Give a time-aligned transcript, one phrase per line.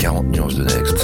[0.00, 0.96] 40 nuances de Next.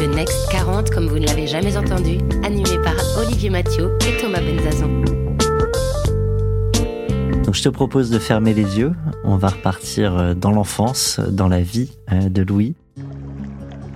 [0.00, 4.40] Le Next 40, comme vous ne l'avez jamais entendu, animé par Olivier Mathieu et Thomas
[4.40, 4.88] Benzazan.
[7.44, 8.92] Donc je te propose de fermer les yeux.
[9.22, 12.74] On va repartir euh, dans l'enfance, dans la vie euh, de Louis.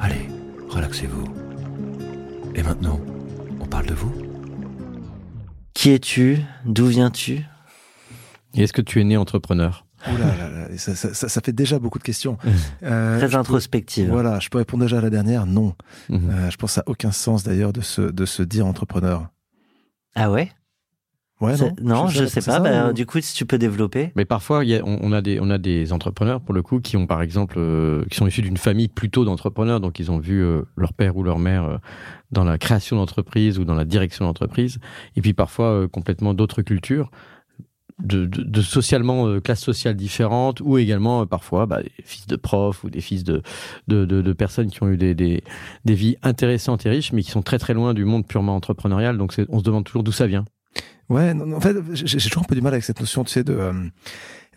[0.01, 0.29] Allez,
[0.69, 1.25] relaxez-vous.
[2.55, 3.01] Et maintenant,
[3.61, 4.13] on parle de vous
[5.75, 6.39] Qui es-tu?
[6.65, 7.45] D'où viens-tu?
[8.55, 9.84] Et est-ce que tu es né entrepreneur?
[10.13, 12.37] Ouh là là là, ça, ça- ça- ça fait déjà beaucoup de questions.
[12.83, 14.09] Euh, je Très peux- introspective.
[14.11, 15.75] Voilà, je peux répondre déjà à la dernière, non.
[16.11, 16.31] Mhm.
[16.31, 19.29] Euh, je pense que ça n'a aucun sens d'ailleurs de se, de se dire entrepreneur.
[20.15, 20.51] Ah ouais?
[21.41, 22.53] Ouais, non Non, je sais c'est pas.
[22.53, 24.13] ça, Bah, ou- Du coup, si tu peux développer.
[24.15, 26.63] Mais parfois, il y a- on, on a des, on a des entrepreneurs, pour le
[26.63, 30.13] coup, qui ont, par exemple, euh, qui sont issus d'une famille plutôt d'entrepreneurs, donc ils
[30.13, 31.77] ont vu euh, leur père ou leur mère euh,
[32.31, 34.79] dans la création d'entreprise ou dans la direction d'entreprise,
[35.17, 37.11] et puis parfois euh, complètement d'autres cultures,
[38.03, 42.37] de, de, socialement, euh, classes sociales différentes, ou également euh, parfois bah, des fils de
[42.37, 43.43] profs ou des fils de,
[43.87, 45.45] de, de, personnes qui ont eu des, des,
[45.85, 49.17] des vies intéressantes et riches, mais qui sont très très loin du monde purement entrepreneurial,
[49.17, 50.45] donc on se demande toujours d'où ça vient.
[51.09, 53.45] Ouais, non, en fait, j'ai toujours un peu du mal avec cette notion, tu sais,
[53.45, 53.73] de.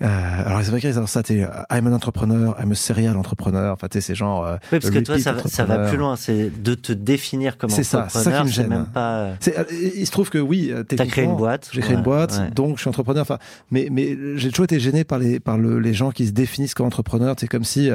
[0.01, 3.73] Euh, alors Américains, ils ont ça, t'es euh, I'm an entrepreneur, I'm a serial entrepreneur.
[3.73, 4.45] Enfin, tu sais, c'est genre.
[4.45, 5.89] euh, Oui, parce que toi, ça, va- ça va entrepreneur.
[5.89, 6.15] plus loin.
[6.15, 8.45] C'est de te définir comme C'est ça, c'est ça qui entrepreneur.
[8.45, 8.69] me C'est gêne.
[8.69, 9.17] même pas.
[9.17, 9.63] euh, c'est- euh,
[9.95, 11.69] il se trouve que oui, T'as créé une boîte.
[11.71, 12.51] J'ai créé une boîte, ouais.
[12.51, 13.21] donc je suis entrepreneur.
[13.21, 13.37] Enfin,
[13.71, 16.73] mais mais j'ai toujours été gêné par les par le, les gens qui se définissent
[16.73, 17.35] comme entrepreneurs.
[17.39, 17.89] C'est comme si,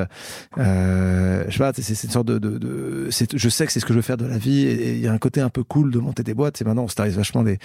[0.59, 3.72] euh, je sais pas, c'est c'est une sorte de, de, de c'est- je sais que
[3.72, 4.62] c'est ce que je veux faire de la vie.
[4.66, 6.56] Et il y a un côté un peu cool de monter des boîtes.
[6.56, 7.59] C'est maintenant on starise vachement les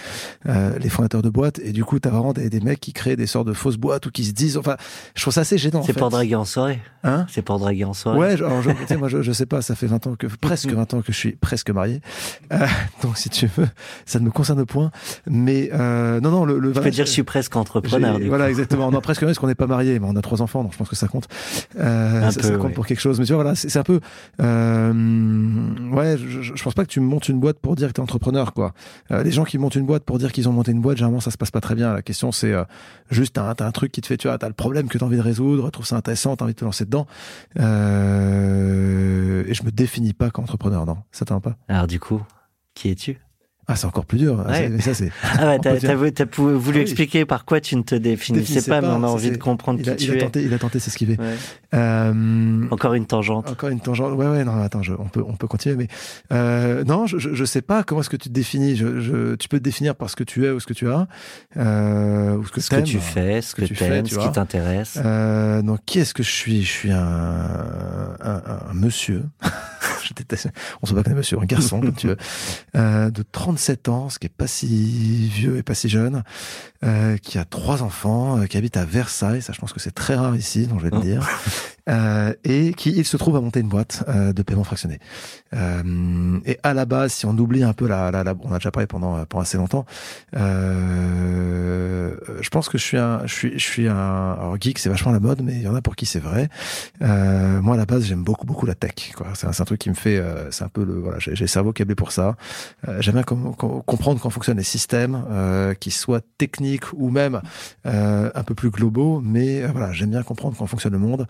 [0.48, 1.60] euh, les fondateurs de boîtes.
[1.60, 4.06] Et du coup, t'as vraiment des, des mecs qui créent des sortes de fausses boîtes
[4.06, 4.58] ou qui se disent.
[4.58, 4.78] Enfin,
[5.16, 5.84] je trouve ça assez gênant.
[5.84, 6.80] C'est pour draguer en soirée.
[7.04, 8.20] Hein C'est pour draguer en soirée.
[8.20, 10.94] Ouais, alors je, moi je, je sais pas, ça fait 20 ans que presque 20
[10.94, 12.02] ans que je suis presque marié.
[12.52, 12.66] Euh,
[13.04, 13.68] donc si tu veux,
[14.06, 14.92] ça ne me concerne point.
[15.26, 18.20] Mais euh, non non le, le Je peux dire je suis presque entrepreneur.
[18.20, 18.52] Du voilà, coup.
[18.52, 18.92] exactement.
[18.92, 20.90] Non, presque parce qu'on n'est pas marié, mais on a trois enfants, donc je pense
[20.90, 21.28] que ça compte.
[21.80, 22.74] Euh, ça, peu, ça compte ouais.
[22.74, 23.20] pour quelque chose.
[23.20, 24.00] Mais tu vois, voilà, c'est un peu.
[24.40, 28.74] Ouais, je, pense pas que tu montes une boîte pour dire que t'es entrepreneur, quoi.
[29.10, 31.32] Les gens qui montent une boîte pour dire qu'ils ont monté une boîte, généralement, ça
[31.32, 31.94] se passe pas très bien.
[31.94, 32.54] La question, c'est
[33.10, 34.98] juste, t'as un, t'as un truc qui te fait, tu vois, t'as le problème que
[34.98, 37.08] t'as envie de résoudre, trouves ça intéressant, t'as envie de te lancer dedans.
[37.60, 40.98] Euh, et je me définis pas comme entrepreneur, non.
[41.12, 41.58] Ça t'en pas?
[41.68, 42.22] Alors du coup,
[42.74, 43.20] qui es-tu?
[43.70, 44.42] Ah, c'est encore plus dur.
[44.48, 44.80] Ah, Ouais.
[44.80, 45.12] ça, c'est.
[45.24, 46.78] Ah ouais, t'as voulu, Ah oui.
[46.80, 49.38] expliquer par quoi tu ne te définissais Définissais pas, mais pas, on a envie de
[49.38, 50.18] comprendre Il qui a, tu il a es.
[50.20, 51.18] tenté, il a tenté s'esquiver.
[51.20, 51.36] Ouais.
[51.74, 53.50] Euh, Encore une tangente.
[53.50, 54.14] Encore une tangente.
[54.18, 55.88] Ouais, ouais, non, attends, je, on peut, on peut continuer, mais
[56.32, 58.78] euh, non, je, je, sais pas comment est-ce que tu te définis.
[58.78, 60.90] Je, je, tu peux te définir par ce que tu es ou ce que tu
[60.90, 61.08] as,
[61.58, 64.12] euh, ou ce que, Ce que tu fais, ce que que tu fais, t'aimes, tu
[64.16, 64.28] ce vois.
[64.30, 64.98] qui t'intéresse.
[65.04, 66.64] Euh, donc, qui est-ce que je suis?
[66.64, 67.02] Je suis un,
[68.22, 69.24] un, un monsieur.
[70.04, 70.48] je déteste.
[70.82, 72.18] On se qu'on est monsieur, un garçon, comme tu veux,
[72.76, 73.24] euh, de
[73.58, 76.24] 37 ans, ce qui est pas si vieux et pas si jeune,
[76.84, 79.42] euh, qui a trois enfants, euh, qui habite à Versailles.
[79.42, 81.02] Ça, je pense que c'est très rare ici, donc je vais te Oh.
[81.02, 81.28] dire.
[81.90, 85.00] Euh, et qui, il se trouve à monter une boîte euh, de paiement fractionné.
[85.54, 88.58] Euh, et à la base, si on oublie un peu la, la, la- on a
[88.58, 89.86] déjà parlé pendant, pendant assez longtemps,
[90.36, 94.90] euh, je pense que je suis un, je suis, je suis un, alors geek, c'est
[94.90, 96.50] vachement la mode, mais il y en a pour qui c'est vrai.
[97.00, 98.94] Moi, à la base, j'aime beaucoup, beaucoup la tech.
[99.34, 100.22] C'est un, truc qui me fait,
[100.52, 102.36] c'est un peu le, voilà, j'ai le cerveau câblé pour ça.
[103.00, 105.24] J'aime bien com- com- comprendre comment fonctionnent les systèmes,
[105.80, 107.42] qu'ils soient techniques ou même
[107.86, 111.28] un peu plus globaux, mais voilà, j'aime bien comprendre comment fonctionne le monde.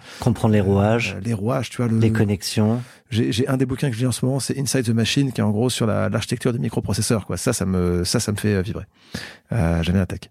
[0.48, 2.82] Les rouages, Euh, les rouages, tu vois, le, les connexions.
[3.10, 5.42] j'ai un des bouquins que je lis en ce moment, c'est Inside the Machine, qui
[5.42, 7.26] est en gros sur la- l'architecture des microprocesseurs.
[7.26, 7.38] Quoi.
[7.38, 8.86] Ça, ça me, ça, ça me fait euh, vibrer.
[9.52, 10.22] Euh, J'aime la tech.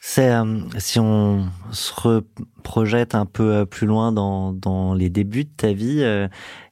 [0.00, 5.50] C'est euh, si on se reprojette un peu plus loin dans, dans les débuts de
[5.56, 6.28] ta vie, euh,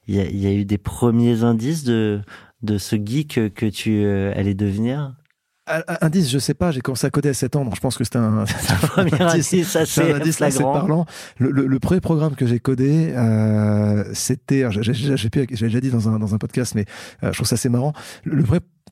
[0.07, 2.21] il y, a, il y a eu des premiers indices de
[2.63, 5.13] de ce geek que tu allais devenir?
[6.01, 8.03] Indice, je sais pas, j'ai commencé à coder à 7 ans, donc je pense que
[8.03, 8.45] c'était un,
[8.81, 11.05] Premier indice assez parlant.
[11.37, 16.19] Le, le, le premier programme que j'ai codé, euh, c'était, j'ai déjà dit dans un,
[16.19, 16.85] dans un podcast, mais
[17.23, 17.93] euh, je trouve ça assez marrant.
[18.23, 18.43] Le, le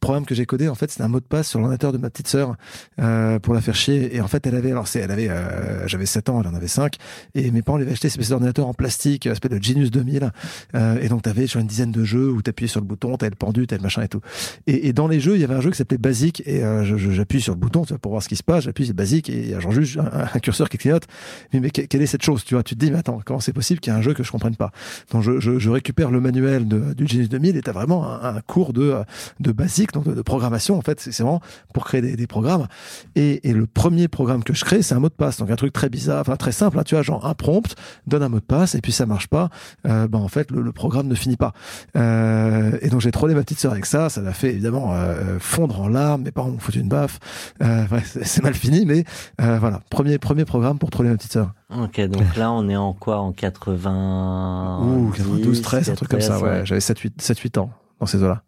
[0.05, 2.11] programme que j'ai codé, en fait, c'était un mot de passe sur l'ordinateur de ma
[2.11, 2.57] petite sœur
[3.01, 4.15] euh, pour la faire chier.
[4.15, 6.53] Et en fait, elle avait, alors c'est, elle avait, euh, j'avais 7 ans, elle en
[6.53, 6.97] avait 5,
[7.33, 10.31] et mes parents lui avaient acheté ces petits ordinateurs en plastique, aspect de Genius 2000.
[10.75, 13.31] Euh, et donc, t'avais sur une dizaine de jeux où t'appuyais sur le bouton, t'avais
[13.31, 14.21] le pendu, t'avais le machin et tout.
[14.67, 16.83] Et, et dans les jeux, il y avait un jeu qui s'appelait Basic, et euh,
[16.85, 19.27] j'appuie sur le bouton tu vois, pour voir ce qui se passe, j'appuie sur Basic,
[19.31, 21.05] et il y genre juste un, curseur qui clignote.
[21.51, 22.61] Mais, mais que- quelle est cette chose, tu vois?
[22.61, 24.29] Tu te dis, mais attends, comment c'est possible qu'il y ait un jeu que je
[24.29, 24.69] comprenne pas?
[25.11, 28.93] Donc, je, récupère le manuel du Genius 2000, et t'as vraiment un, cours de,
[29.39, 31.41] de Basic, donc de, de programmation, en fait, c'est vraiment
[31.73, 32.67] pour créer des, des programmes.
[33.15, 35.37] Et, et le premier programme que je crée, c'est un mot de passe.
[35.37, 37.75] Donc un truc très bizarre, enfin très simple, hein, tu vois, genre un prompt,
[38.05, 39.49] donne un mot de passe, et puis ça marche pas,
[39.87, 41.53] euh, ben en fait le, le programme ne finit pas.
[41.95, 45.37] Euh, et donc j'ai trollé ma petite sœur avec ça, ça l'a fait évidemment euh,
[45.39, 47.19] fondre en larmes, mes parents m'ont foutu une baffe,
[47.61, 49.03] ouais, c'est mal fini, mais
[49.39, 51.53] voilà, premier premier programme pour troller ma petite sœur.
[51.75, 53.17] Ok, donc là, on est en quoi?
[53.19, 57.57] En 80 Ouh, 92, 13, un truc comme ça, ouais, j'avais 7 8 7 8
[57.57, 58.43] ans dans ces eaux-là.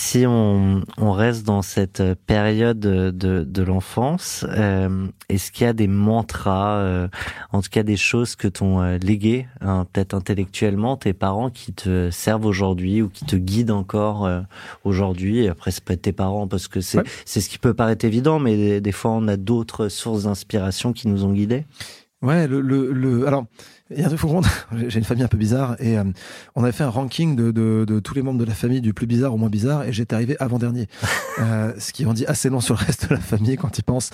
[0.00, 5.72] Si on, on reste dans cette période de, de l'enfance, euh, est-ce qu'il y a
[5.72, 7.08] des mantras, euh,
[7.50, 11.72] en tout cas des choses que t'ont euh, légué, hein, peut-être intellectuellement, tes parents qui
[11.72, 14.40] te servent aujourd'hui ou qui te guident encore euh,
[14.84, 15.48] aujourd'hui?
[15.48, 17.04] Après, c'est pas tes parents parce que c'est Ouais.
[17.24, 20.92] c'est ce qui peut paraître évident, mais des, des fois, on a d'autres sources d'inspiration
[20.92, 21.66] qui nous ont guidés.
[22.22, 23.46] Ouais, le, le, le alors
[23.90, 24.20] il y a un truc.
[24.88, 26.04] J'ai une famille un peu bizarre et euh,
[26.56, 28.92] on avait fait un ranking de, de, de tous les membres de la famille du
[28.92, 30.86] plus bizarre au moins bizarre et j'étais arrivé avant dernier,
[31.40, 33.82] euh, ce qui en dit assez long sur le reste de la famille quand ils
[33.84, 34.10] pensent.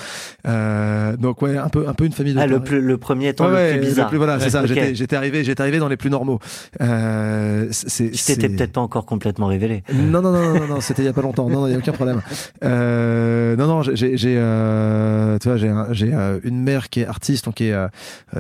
[0.47, 2.39] Euh, donc ouais, un peu un peu une famille de.
[2.39, 4.09] Ah, le, plus, le premier étant Ouais, le plus bizarre.
[4.09, 4.63] plus- voilà, c'est ça.
[4.65, 4.95] ok.
[4.95, 6.39] J'étais arrivé j'étais arrivé dans les plus normaux.
[6.81, 9.83] Euh, c'est Tu t'étais peut-être pas encore complètement révélé.
[9.93, 11.49] non, non, non, non, non, c'était il y a pas longtemps.
[11.49, 12.21] Non, non, il y a aucun problème.
[12.63, 17.45] Euh, non, non, j'ai, j'ai, euh, tu vois, j'ai, euh, une mère qui est artiste,
[17.47, 17.75] donc qui est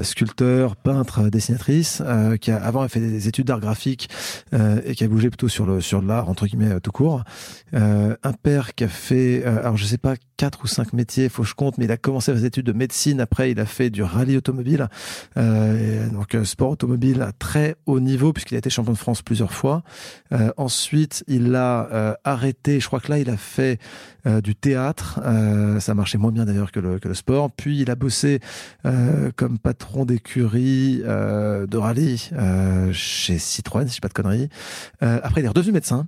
[0.02, 4.08] sculpteur, peintre, euh, dessinatrice, euh, qui avant a fait des études d'art graphique
[4.52, 7.24] euh, et qui a bougé plutôt sur le sur l'art entre guillemets tout court.
[7.72, 11.48] Un père qui a fait, alors je sais pas quatre ou cinq métiers, faut que
[11.48, 13.20] je compte, mais il a commencé ses études de médecine.
[13.20, 14.88] Après, il a fait du rallye automobile,
[15.36, 19.82] donc sport automobile à très haut niveau puisqu'il a été champion de France plusieurs fois.
[20.56, 22.78] Ensuite, il a arrêté.
[22.78, 23.80] Je crois que là, il a fait
[24.42, 25.20] du théâtre.
[25.80, 27.50] Ça marchait moins bien d'ailleurs que le, que le sport.
[27.50, 28.40] Puis, il a bossé
[29.36, 34.48] comme patron d'écurie euh, de rallye euh, chez Citroën, si je dis pas de conneries.
[35.02, 36.06] Euh, après, il est redevenu médecin.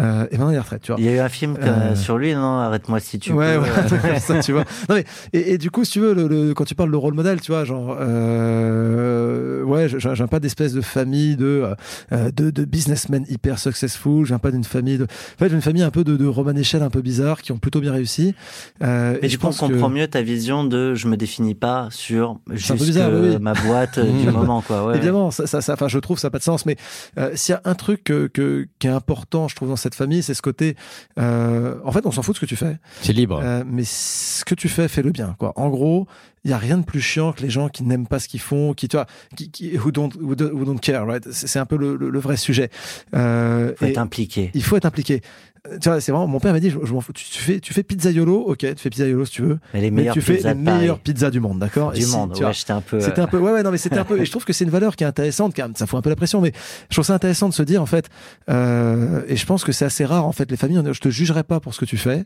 [0.00, 0.82] Euh, et maintenant, il est retraite.
[0.82, 1.00] Tu vois.
[1.00, 2.58] Il y a eu un film Euh, sur lui, non?
[2.58, 3.60] Arrête-moi si tu ouais, peux.
[4.08, 4.64] ouais, ça, tu vois.
[4.88, 6.96] Non, mais, et, et du coup, si tu veux, le, le- quand tu parles de
[6.96, 11.64] rôle modèle, tu vois, genre, euh, ouais, je- j'ai pas d'espèce de famille de,
[12.12, 15.60] euh, de, de businessmen hyper successful, j'ai pas d'une famille de, en fait, j'ai une
[15.62, 18.34] famille un peu de, de Roman Echelle un peu bizarre qui ont plutôt bien réussi.
[18.82, 21.08] Euh, Mais et du je coup, on pense que- comprend mieux ta vision de je
[21.08, 24.30] me définis pas sur juste bizarre, oui, ma boîte du Mmh.
[24.46, 24.84] Moment, quoi.
[24.86, 26.66] Ouais, Évidemment, ça, ça, ça, enfin, je trouve ça n'a pas de sens.
[26.66, 26.76] Mais
[27.18, 29.94] euh, s'il y a un truc que, que, qui est important, je trouve, dans cette
[29.94, 30.76] famille, c'est ce côté.
[31.18, 33.40] Euh, en fait, on s'en fout de ce que tu fais, C'est libre.
[33.42, 35.34] euh, mais ce que tu fais, fais-le bien.
[35.38, 35.52] Quoi.
[35.56, 36.06] En gros,
[36.44, 38.40] il y a rien de plus chiant que les gens qui n'aiment pas ce qu'ils
[38.40, 39.06] font, qui, tu vois,
[39.36, 41.26] qui, qui who don't, who don't, who don't care, right?
[41.32, 42.68] C'est un peu le, le, le vrai sujet.
[43.14, 44.50] Euh, Faut être impliqué.
[44.54, 45.22] il faut être impliqué.
[45.70, 46.26] Euh, Tu vois, c'est vraiment.
[46.26, 47.12] Mon père m'a dit, je, je m'en fous.
[47.12, 49.90] Tu, tu fais, tu fais pizzaiolo, ok, tu fais pizzaiolo si tu veux, Mais les
[49.90, 52.36] mais tu fais les meilleures pizzas du monde, d'accord Et du si, monde.
[52.38, 53.00] Ouais, j'étais un peu.
[53.00, 54.52] c'était euh, un peu, ouais, ouais, non, mais c'était un peu, et je trouve que
[54.52, 56.52] c'est une valeur qui est intéressante, car ça fout un peu la pression, mais
[56.90, 58.08] je trouve ça intéressant de se dire, en fait,
[58.50, 61.44] euh, et je pense que c'est assez rare, en fait, les familles, je te jugerai
[61.44, 62.24] pas pour ce que tu fais,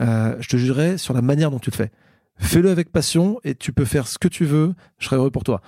[0.00, 1.90] euh, je te jugerai sur la manière dont tu le fais.
[2.36, 5.44] Fais-le avec passion, et tu peux faire ce que tu veux, je serai heureux pour
[5.44, 5.60] toi.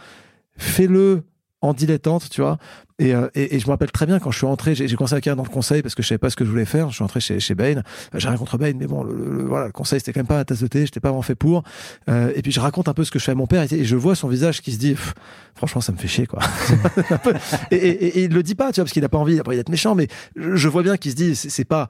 [0.58, 1.22] Fais-le
[1.62, 2.58] en dilettante, tu vois.
[2.98, 5.14] Et, euh, et, et je me rappelle très bien quand je suis entré, j'ai commencé
[5.14, 6.88] à carrière dans le conseil parce que je savais pas ce que je voulais faire.
[6.88, 7.76] Je suis entré chez, chez Bain.
[7.76, 7.82] Euh,
[8.14, 10.36] J'ai rien contre Bain, mais bon, le, le- voilà, le conseil c'était quand même pas
[10.36, 10.86] ma tasse de thé.
[10.86, 11.62] J'étais pas vraiment fait pour.
[12.08, 13.84] Euh, et puis je raconte un peu ce que je fais à mon père et,
[13.84, 14.96] je vois son visage qui se dit,
[15.54, 16.40] franchement, ça me fait chier, quoi.
[17.70, 19.50] Et, il le dit pas, tu vois, parce qu'il a pas envie, il a pas
[19.50, 21.88] envie d'être méchant, mais je, vois bien qu'il se dit, c'est pas,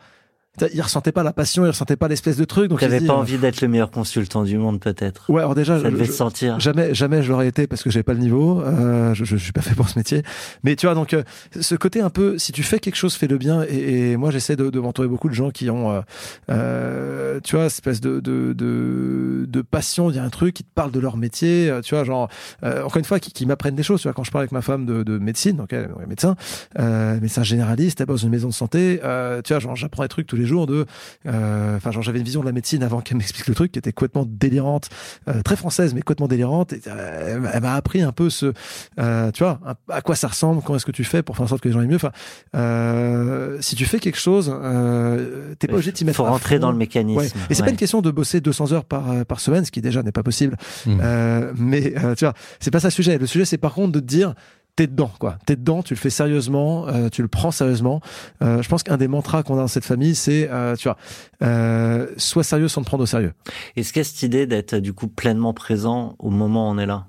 [0.72, 2.68] il ressentait pas la passion, il ressentait pas l'espèce de truc.
[2.70, 5.30] Donc T'avais pas euh, envie d'être le meilleur consultant du monde, peut-être?
[5.30, 6.58] Ouais, alors déjà, Ça je- devait je- sentir.
[6.60, 8.62] Jamais, jamais je l'aurais été parce que j'avais pas le niveau.
[8.62, 10.22] Euh, je, je, suis pas fait pour ce métier.
[10.64, 11.22] Mais tu vois, donc euh,
[11.60, 13.64] ce côté un peu, si tu fais quelque chose, fais-le bien.
[13.68, 16.02] Et, et moi, j'essaie de, de m'entourer beaucoup de gens qui ont,
[16.48, 20.10] tu vois, espèce de, de, de, de passion.
[20.10, 21.72] Il y a un truc qui te parle de leur métier.
[21.82, 22.28] Tu vois, genre
[22.62, 24.00] encore une fois, qui, qui m'apprennent des choses.
[24.00, 26.36] Tu vois, quand je parle avec ma femme de, de médecine, donc elle, est médecin,
[26.78, 29.00] médecin généraliste, elle bosse dans une maison de santé.
[29.44, 30.86] Tu vois, genre j'apprends des trucs tous les jours de,
[31.26, 33.78] euh, enfin, genre j'avais une vision de la médecine avant qu'elle m'explique le truc, qui
[33.78, 34.88] était complètement délirante
[35.28, 36.72] euh, très française mais complètement délirante.
[36.72, 38.52] Et, euh, elle m'a- appris un peu ce,
[38.98, 41.44] euh, tu vois, un- à quoi ça ressemble, comment est-ce que tu fais pour faire
[41.44, 41.96] en sorte que les gens aient mieux.
[41.96, 42.12] Enfin,
[42.54, 46.16] euh, si tu fais quelque chose, euh, t'es pas obligé de t'y mettre.
[46.16, 46.62] faut rentrer fond.
[46.62, 47.18] dans le mécanisme.
[47.18, 47.26] Ouais.
[47.50, 47.70] Et c'est pas Ouais.
[47.72, 50.56] une question de bosser 200 heures par, par semaine, ce qui déjà n'est pas possible.
[50.86, 50.98] Mmh.
[51.02, 53.18] Euh, mais euh, tu vois, c'est pas ça le sujet.
[53.18, 54.34] Le sujet, c'est par contre de te dire,
[54.76, 55.38] t'es dedans, quoi.
[55.46, 58.00] T'es dedans, tu le fais sérieusement, euh, tu le prends sérieusement.
[58.42, 60.96] Euh, je pense qu'un des mantras qu'on a dans cette famille, c'est, euh, tu vois,
[61.42, 63.32] euh, sois sérieux sans te prendre au sérieux.
[63.76, 66.78] Est-ce qu'il y a cette idée d'être du coup pleinement présent au moment où on
[66.78, 67.06] est là?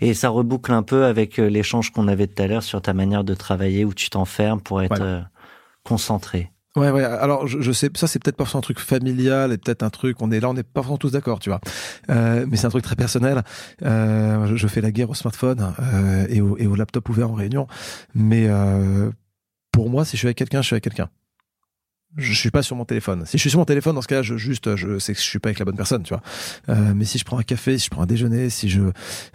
[0.00, 2.94] Et ça reboucle un peu avec euh, l'échange qu'on avait tout à l'heure sur ta
[2.94, 5.04] manière de travailler où tu t'enfermes pour être Voilà.
[5.04, 5.20] euh,
[5.82, 6.52] concentré.
[6.76, 7.04] Ouais, ouais.
[7.04, 10.20] Alors, je, je sais, ça c'est peut-être parfois un truc familial et peut-être un truc.
[10.20, 11.60] On est là, on n'est pas tous d'accord, tu vois.
[12.10, 13.42] Euh, mais c'est un truc très personnel.
[13.82, 17.30] Euh, je, je fais la guerre au smartphone euh, et, au, et au laptop ouvert
[17.30, 17.68] en réunion.
[18.14, 19.10] Mais euh,
[19.70, 21.08] pour moi, si je suis avec quelqu'un, je suis avec quelqu'un.
[22.16, 23.24] Je suis pas sur mon téléphone.
[23.26, 25.24] Si je suis sur mon téléphone, dans ce cas, je juste, je sais que je
[25.24, 26.22] suis pas avec la bonne personne, tu vois.
[26.68, 28.80] Euh, mais si je prends un café, si je prends un déjeuner, si je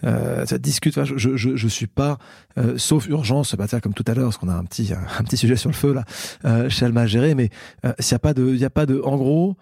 [0.06, 2.18] euh, ça discute, je, je, je, suis pas,
[2.58, 5.24] euh, sauf urgence, bah, tiens, comme tout à l'heure, parce qu'on a un petit, un
[5.24, 6.06] petit sujet sur le feu là,
[6.46, 7.50] euh, chez Alma à gérer, mais
[7.86, 9.58] euh, s'il y a pas de, il y a pas de, en gros,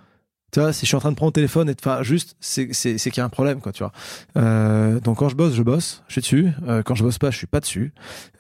[0.52, 2.68] tu vois, si je suis en train de prendre le téléphone et enfin juste, c'est
[2.70, 3.92] qu'il y a un problème quoi, tu vois.
[4.38, 6.52] Euh, donc quand je bosse, je bosse, je suis dessus.
[6.68, 7.92] Euh, quand je bosse pas, je suis pas dessus.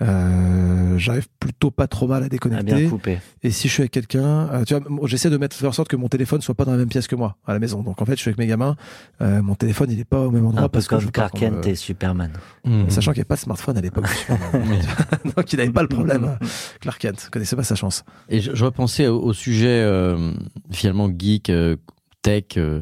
[0.01, 2.73] Euh, J'arrive plutôt pas trop mal à À déconnecter.
[2.75, 3.19] bien couper.
[3.43, 5.89] Et si je suis avec quelqu'un, euh, tu vois, j'essaie de mettre faire en sorte
[5.89, 7.83] que mon téléphone soit pas dans la même pièce que moi à la maison.
[7.83, 8.75] Donc en fait, je suis avec mes gamins,
[9.21, 11.41] euh, mon téléphone il est pas au même endroit Un peu parce que je Clark
[11.43, 12.31] euh, et Superman.
[12.65, 12.89] Mhm.
[12.89, 14.05] Sachant qu'il n'y avait pas de smartphone à l'époque.
[15.35, 16.23] Donc il n'avait pas le problème.
[16.41, 16.45] euh,
[16.81, 18.03] Clark Kent, vous connaissez pas sa chance.
[18.29, 20.31] Et je, je repensais au, au sujet euh,
[20.71, 21.75] finalement geek, euh,
[22.27, 22.81] tech, euh,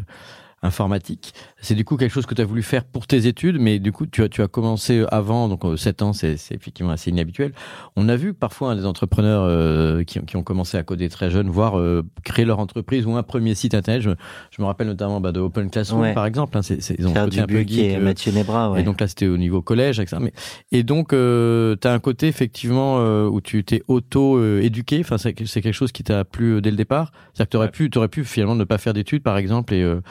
[0.63, 1.33] informatique.
[1.65, 3.91] C'est du coup quelque chose que tu as voulu faire pour tes études, mais du
[3.91, 7.53] coup tu as, tu as commencé avant, donc euh, 7 ans, c'est effectivement assez inhabituel.
[7.95, 11.31] On a vu parfois hein, des entrepreneurs euh, qui, qui ont commencé à coder très
[11.31, 14.01] jeunes, voire euh, créer leur entreprise ou un premier site internet.
[14.03, 14.11] Je,
[14.51, 16.13] je me rappelle notamment bah, de Open Classroom Ouais.
[16.13, 16.55] par exemple.
[16.57, 17.71] Hein, c'est c'est- ils ont Faire un peu geek.
[17.79, 18.81] et euh, Mathieu Nebra, ouais.
[18.81, 19.99] et donc là, c'était au niveau collège.
[20.21, 20.33] Mais
[20.71, 24.99] et donc, euh, t'as un côté effectivement euh, où tu t'es auto-éduqué.
[24.99, 27.11] Enfin, c'est c'est quelque chose qui t'a plu euh, dès le départ.
[27.33, 27.51] C'est-à-dire que
[27.89, 28.07] t'aurais Ouais.
[28.09, 30.01] pu, finalement ne pas faire d'études, par exemple, et euh,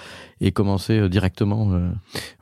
[0.40, 1.43] et commencer euh, directement.
[1.52, 1.90] Euh.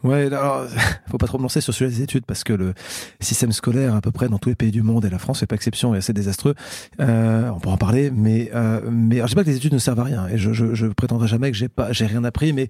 [0.02, 0.64] Ouais, alors,
[1.10, 2.74] faut pas trop me lancer sur celui des études parce que le
[3.20, 5.46] système scolaire, à peu près dans tous les pays du monde, et la France fait
[5.46, 6.54] pas exception, est assez désastreux.
[7.00, 9.72] Euh, on pourra en parler, mais euh, mais alors, je dis pas que les études
[9.72, 12.24] ne servent à rien, et je je, je prétendrai jamais que j'ai pas j'ai rien
[12.24, 12.68] appris, mais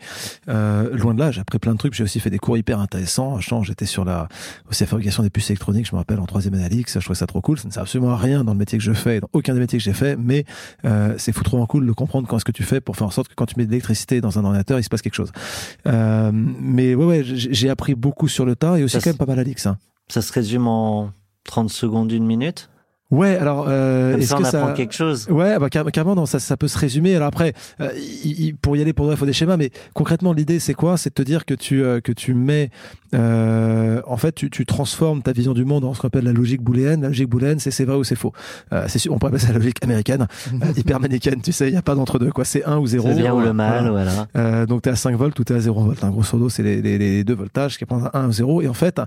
[0.48, 1.94] euh, loin de là, j'ai appris plein de trucs.
[1.94, 3.38] J'ai aussi fait des cours hyper intéressants.
[3.62, 4.28] J'étais sur la
[4.70, 7.26] aussi la fabrication des puces électroniques, je me rappelle en troisième l'IX, je trouvais ça
[7.26, 7.58] trop cool.
[7.58, 9.60] Ça ne sert absolument à rien dans le métier que je fais, dans aucun des
[9.60, 10.44] métiers que j'ai fait, mais
[10.84, 13.28] euh, c'est foutrement cool de comprendre quand est-ce que tu fais pour faire en sorte
[13.28, 15.32] que quand tu mets de l'électricité dans un ordinateur, il se passe quelque chose.
[15.86, 19.16] Euh, mais ouais, ouais, j'ai appris beaucoup sur le tas et aussi Ça, quand même
[19.16, 19.66] pas mal à l'IX.
[19.66, 19.78] Hein.
[20.08, 21.12] Ça se résume en
[21.44, 22.68] 30 secondes, une minute.
[23.12, 25.28] Ouais, alors euh, est-ce que apprend ça quelque chose.
[25.28, 27.14] Ouais, bah car- carrément, non, ça, ça peut se résumer.
[27.14, 27.90] Alors après, euh,
[28.24, 29.56] il- il- pour y aller, pour il faut des schémas.
[29.58, 30.96] Mais concrètement, l'idée, c'est quoi?
[30.96, 32.70] C'est de te dire que tu euh, que tu mets,
[33.14, 36.32] euh, en fait, tu, tu transformes ta vision du monde en ce qu'on appelle la
[36.32, 37.02] logique booléenne.
[37.02, 38.32] La logique booléenne, c'est c'est vrai ou c'est faux?
[38.72, 41.40] Euh, c'est sûr, on pourrait appeler ça la logique américaine, euh, hyper manichéenne.
[41.42, 42.30] Tu sais, il y a pas d'entre deux.
[42.30, 43.08] Quoi, c'est un ou zéro.
[43.08, 43.52] Le bien ou le Voilà.
[43.52, 44.26] mal, voilà.
[44.36, 46.02] Euh, donc tu es à 5 volts ou tu es à 0 volts.
[46.02, 46.10] Hein.
[46.10, 48.62] Grosso modo, c'est les, les, les deux voltages qui prennent 1 ou 0.
[48.62, 49.00] Et en fait,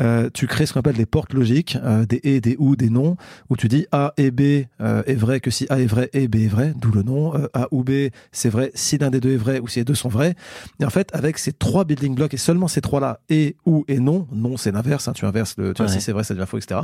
[0.00, 2.88] euh, tu crées ce qu'on appelle des portes logiques, euh, des et, des ou, des
[2.90, 3.16] non,
[3.50, 6.28] où tu dis A et B euh, est vrai que si A est vrai et
[6.28, 7.34] B est vrai, d'où le nom.
[7.34, 7.90] Euh, A ou B,
[8.32, 10.34] c'est vrai si l'un des deux est vrai ou si les deux sont vrais.
[10.80, 13.98] Et en fait, avec ces trois building blocks et seulement ces trois-là, et, ou et
[13.98, 16.46] non, non c'est l'inverse, hein, tu inverses le, tu vois, si c'est vrai, ça devient
[16.46, 16.80] faux, etc.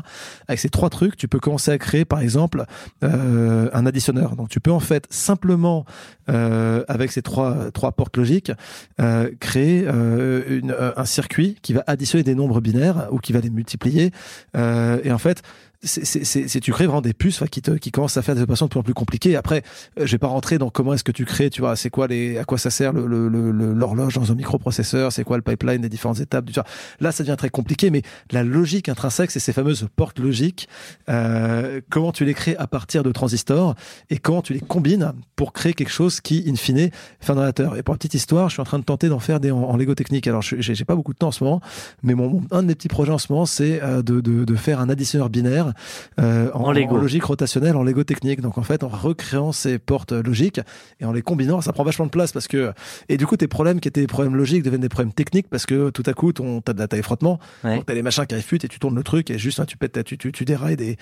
[0.48, 2.64] Avec ces trois trucs, tu peux commencer à créer, par exemple,
[3.04, 4.36] euh, un additionneur.
[4.36, 5.84] Donc tu peux en fait simplement
[6.28, 8.52] euh, avec ces trois trois portes logiques
[9.00, 13.40] euh, créer euh, une, un circuit qui va additionner des nombres binaires ou qui va
[13.40, 14.10] les multiplier
[14.56, 15.42] Euh, et en fait
[15.86, 18.70] c'est, tu crées vraiment des puces qui te qui commencent à faire des opérations de
[18.70, 19.62] plus en plus compliquées après
[19.98, 22.06] euh, je vais pas rentrer dans comment est-ce que tu crées tu vois c'est quoi
[22.06, 25.42] les à quoi ça sert le, le, le- l'horloge dans un microprocesseur c'est quoi le
[25.42, 26.64] pipeline des différentes étapes du vois.
[27.00, 28.02] là ça devient très compliqué mais
[28.32, 30.68] la logique intrinsèque c'est ces fameuses portes logiques
[31.08, 33.74] euh, comment tu les crées à partir de transistors
[34.10, 36.90] et comment tu les combines pour créer quelque chose qui, in fine,
[37.20, 37.76] fait un ordinateur.
[37.76, 39.76] Et pour la petite histoire, je suis en train de tenter d'en faire des en,
[39.76, 40.26] Lego technique.
[40.26, 41.60] Alors, j'ai pas beaucoup de temps en ce moment,
[42.02, 44.44] mais mon, mon- un de mes petits projets en ce moment, c'est euh, de, de,
[44.44, 45.72] de faire un additionneur binaire
[46.20, 46.96] euh, en, En Lego.
[46.96, 48.40] logique rotationnelle, en Lego technique.
[48.40, 50.60] Donc, en fait, en recréant ces portes logiques
[51.00, 52.72] et en les combinant, ça prend vachement de place parce que
[53.08, 55.66] et du coup, tes problèmes qui étaient des problèmes logiques deviennent des problèmes techniques parce
[55.66, 57.82] que tout à coup, ton t'as de la taille frottement, Ouais.
[57.86, 60.04] t'as les machins qui arrivent et tu tournes le truc et juste hein, tu pètes,
[60.04, 60.96] tu, tu, tu dérailles des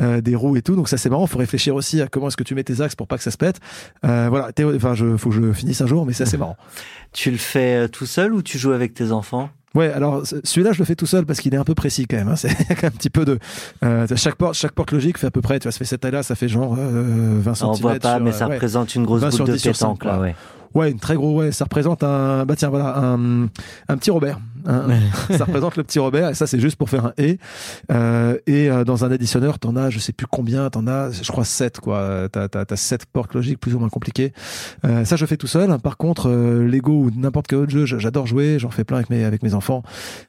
[0.00, 0.76] euh, des roues et tout.
[0.76, 1.26] Donc ça c'est marrant.
[1.26, 3.30] Faut réfléchir aussi à comment est-ce que tu mets tes axes pour pas que ça
[3.30, 3.58] se pète.
[4.04, 4.50] Euh, voilà.
[4.76, 6.56] Enfin, je faut que je finisse un jour, mais c'est assez marrant.
[7.12, 9.50] Tu le fais tout seul ou tu joues avec tes enfants?
[9.74, 9.92] Ouais.
[9.92, 12.28] Alors celui-là je le fais tout seul parce qu'il est un peu précis quand même.
[12.28, 12.36] Hein.
[12.36, 13.38] C'est un petit peu de
[13.84, 15.58] euh, chaque porte chaque porte logique fait à peu près.
[15.58, 17.68] Tu vois, ça fait cette taille-là, ça fait genre euh, 20 cm.
[17.68, 18.54] On voit pas, mais ça ouais.
[18.54, 20.34] représente une grosse 20 boule sur de 10 sur pétanque, 5, là, ouais.
[20.74, 24.38] Ouais, une très gros, ouais, ça représente un, bah tiens, voilà, un, un petit Robert.
[24.66, 24.88] Un-
[25.36, 27.38] ça représente le petit Robert, et ça, c'est juste pour faire un et.
[27.90, 31.30] Euh, et euh, dans un additionneur, t'en as, je sais plus combien, t'en as, je
[31.32, 32.28] crois, 7, quoi.
[32.30, 34.32] T'as, t'as, t'as 7 portes logiques plus ou moins compliquées.
[34.84, 35.76] Euh, ça, je fais tout seul.
[35.78, 39.10] Par contre, euh, Lego ou n'importe quel autre jeu, j'adore jouer, j'en fais plein avec
[39.10, 39.82] mes, avec mes enfants.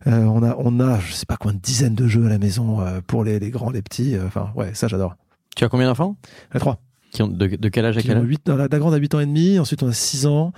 [0.07, 2.39] Euh, on a, on a, je sais pas combien de dizaines de jeux à la
[2.39, 4.15] maison, euh, pour les, les grands, les petits.
[4.25, 5.15] Enfin, ouais, ça, j'adore.
[5.55, 6.15] Tu as combien d'enfants?
[6.57, 6.79] Trois.
[7.11, 9.15] Qui ont de, de quel âge à quel âge huit- la, la grande a 8
[9.15, 10.53] ans et demi, ensuite on a 6 ans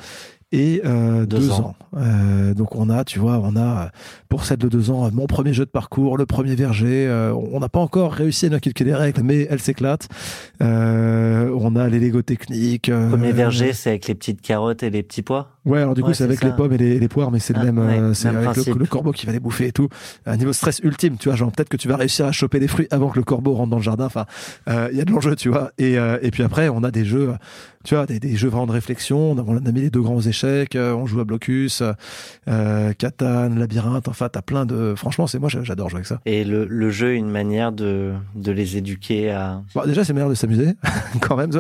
[0.54, 1.60] et euh, Deux 2 ans.
[1.60, 1.76] ans.
[1.98, 3.90] Euh, donc on a, tu vois, on a
[4.30, 7.08] pour celle de 2 ans mon premier jeu de parcours, le premier verger.
[7.08, 10.08] euh, on n'a pas encore réussi à inculquer les règles, mais elle s'éclate.
[10.62, 12.90] Euh, on a les Lego techniques.
[12.90, 15.50] euh, Premier verger, c'est avec les petites carottes et les petits pois?
[15.66, 16.48] Ouais, alors du coup Ouais, c'est c'est avec ça.
[16.48, 18.48] les pommes et les, les poires, mais c'est Ah, le même, ouais, euh, c'est même
[18.48, 19.88] avec le, le corbeau qui va les bouffer et tout.
[20.26, 22.68] Un niveau stress ultime, tu vois, genre peut-être que tu vas réussir à choper les
[22.68, 24.06] fruits avant que le corbeau rentre dans le jardin.
[24.06, 24.26] Enfin,
[24.70, 25.72] euh, il y a de l'enjeu, tu vois.
[25.78, 27.34] Et, euh, et puis après, on a des jeux,
[27.84, 29.32] tu vois, des, des jeux vraiment de réflexion.
[29.32, 31.84] On a, mis les deux grands échecs, euh, on joue à Blocus,
[32.48, 34.08] euh, Catan, Labyrinthe.
[34.08, 34.94] Enfin, t'as plein de.
[34.96, 36.20] Franchement, c'est moi, j'adore jouer avec ça.
[36.26, 39.62] Et le, le jeu, une manière de, de les éduquer à.
[39.76, 40.74] Bon, déjà, c'est meilleur de s'amuser,
[41.22, 41.52] quand même.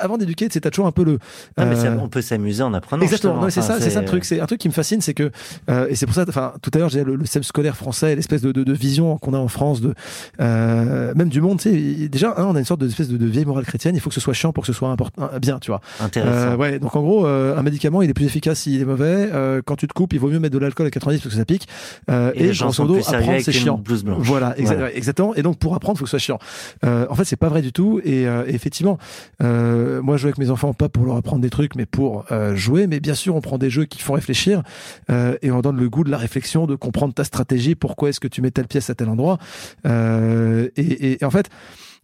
[0.00, 1.18] Avant d'éduquer, t'as toujours un peu le.
[1.56, 3.02] Ah, mais euh, on peut s'amuser en apprenant.
[3.02, 4.24] Exactement, c'est ça, c'est ça le truc.
[4.24, 5.30] C'est un truc qui me fascine, c'est que
[5.70, 6.24] euh, et c'est pour ça.
[6.28, 9.18] Enfin, tout à l'heure, j'ai le, le système scolaire français, l'espèce de, de, de vision
[9.18, 9.94] qu'on a en France, de
[10.40, 11.60] euh, même du monde.
[11.60, 13.94] Tu sais, déjà, hein, on a une sorte de espèce de, de vieille morale chrétienne.
[13.94, 15.80] Il faut que ce soit chiant pour que ce soit important, bien, tu vois.
[16.00, 16.52] Intéressant.
[16.52, 19.04] Euh, ouais, donc en gros, euh, un médicament, il est plus efficace s'il est mauvais.
[19.32, 21.38] Euh, quand tu te coupes, il vaut mieux mettre de l'alcool à 90 parce que
[21.40, 21.66] ça pique.
[22.10, 23.76] Euh, et gens grosso modo, apprendre, c'est chiant.
[24.20, 24.54] Voilà,
[24.94, 25.34] exactement.
[25.34, 26.38] Et donc pour apprendre, il faut que ce soit chiant.
[26.84, 28.00] Euh, en fait, c'est pas vrai du tout.
[28.04, 28.98] Et, euh, et effectivement,
[29.42, 32.24] euh, moi, je joue avec mes enfants pas pour leur apprendre des trucs, mais pour
[32.30, 32.86] euh, jouer.
[32.86, 34.62] Mais bien sûr, on prend des jeux qui font réfléchir
[35.10, 37.74] euh, et on donne le goût de la réflexion, de comprendre ta stratégie.
[37.74, 39.38] Pourquoi est-ce que tu mets telle pièce à tel endroit?
[39.86, 41.48] Euh, et, et- et en fait.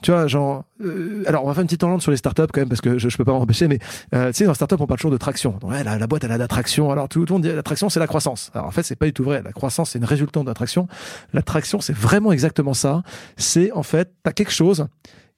[0.03, 2.61] Tu vois, genre, euh, alors on va faire une petite tangente sur les startups quand
[2.61, 3.79] même parce que je, je peux pas m'empêcher, mais
[4.15, 5.53] euh, tu sais, dans les startups on parle toujours de traction.
[5.61, 6.91] Donc, ouais, la, la boîte elle a d'attraction.
[6.91, 8.51] Alors tout, le monde dit l'attraction c'est la croissance.
[8.55, 9.43] Alors en fait c'est pas du tout vrai.
[9.43, 10.89] La croissance c'est une résultante d'attraction.
[11.33, 13.03] L'attraction c'est vraiment exactement ça.
[13.37, 14.87] C'est en fait t'as quelque chose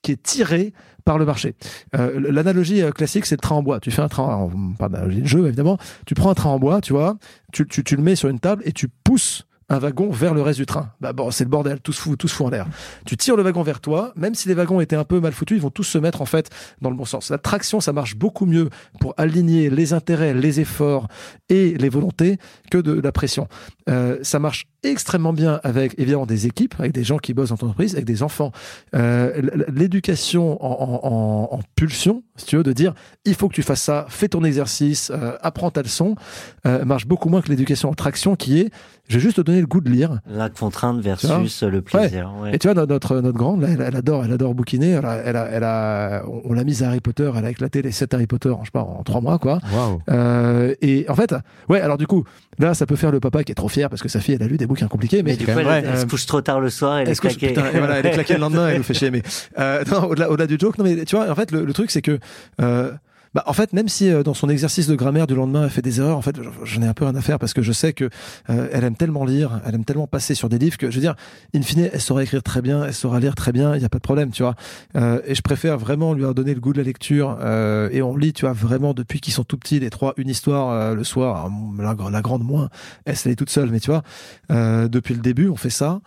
[0.01, 0.73] qui est tiré
[1.05, 1.55] par le marché.
[1.97, 3.81] Euh, L'analogie euh, classique, c'est le train en bois.
[3.81, 6.81] Tu fais un train, parle d'analogie de jeu évidemment, tu prends un train en bois,
[6.81, 7.17] tu vois,
[7.53, 10.43] tu, tu, tu le mets sur une table et tu pousses un wagon vers le
[10.43, 10.91] reste du train.
[11.01, 12.67] Bah bon, c'est le bordel, tout se fout, tout se fout en l'air.
[13.07, 15.57] Tu tires le wagon vers toi, même si les wagons étaient un peu mal foutus,
[15.57, 16.51] ils vont tous se mettre en fait
[16.83, 17.31] dans le bon sens.
[17.31, 18.69] La traction, ça marche beaucoup mieux
[19.01, 21.09] pour aligner les intérêts, les efforts
[21.49, 22.39] et les volontés
[22.71, 23.49] que de la pression.
[23.89, 27.57] Euh, ça marche extrêmement bien avec évidemment des équipes, avec des gens qui bossent dans
[27.57, 28.53] ton entreprise, avec des enfants.
[28.95, 29.41] Euh,
[29.85, 32.95] L'éducation en, en- en- en pulsion, si tu veux, de dire
[33.25, 36.15] il faut que tu fasses ça, fais ton exercice, euh, apprends ta leçon,
[36.67, 38.71] euh, marche beaucoup moins que l'éducation en traction qui est
[39.09, 40.21] je vais juste te donner le goût de lire.
[40.29, 42.33] La contrainte versus le plaisir.
[42.43, 42.55] ouais.
[42.55, 44.91] Et tu vois, notre, notre, grande, là, elle, elle adore, elle adore bouquiner.
[44.93, 47.51] Elle a, elle a, elle a- on, on l'a mise à Harry Potter, elle a
[47.51, 49.59] éclaté les 7 Harry Potter, en, je sais pas, en trois mois, quoi.
[49.73, 50.01] Waouh.
[50.11, 51.35] Euh, et en fait,
[51.69, 52.25] ouais, alors du coup,
[52.59, 54.43] là, ça peut faire le papa qui est trop fier parce que sa fille, elle
[54.43, 55.85] a lu des bouquins compliqués, mais Mais du coup, elle, vrai.
[55.87, 57.49] elle se couche trop tard le soir, elle est claquée.
[57.49, 59.11] putain, et voilà, elle est claquée le lendemain, elle nous fait chier.
[59.11, 59.23] Mais
[59.59, 61.91] euh, non, au-delà, au-delà du joke, non mais tu vois, en fait, le, le truc
[61.91, 62.19] c'est que,
[62.61, 62.91] euh,
[63.35, 65.83] bah, en fait, même si euh, dans son exercice de grammaire du lendemain, elle fait
[65.83, 67.93] des erreurs, en fait, j'en ai un peu rien à faire parce que je sais
[67.93, 68.09] que
[68.51, 71.01] euh, elle aime tellement lire, elle aime tellement passer sur des livres que, je veux
[71.01, 71.15] dire,
[71.55, 73.89] in fine, elle saura écrire très bien, elle saura lire très bien, il n'y a
[73.89, 74.55] pas de problème, tu vois.
[74.97, 77.39] Euh, et je préfère vraiment lui donner le goût de la lecture.
[77.41, 80.29] euh, et on lit, tu vois, vraiment depuis qu'ils sont tout petits, les trois, une
[80.29, 82.69] histoire euh, le soir, la, la grande moins,
[83.05, 84.03] elle se l'est toute seule, mais tu vois,
[84.53, 86.01] euh, depuis le début, on fait ça.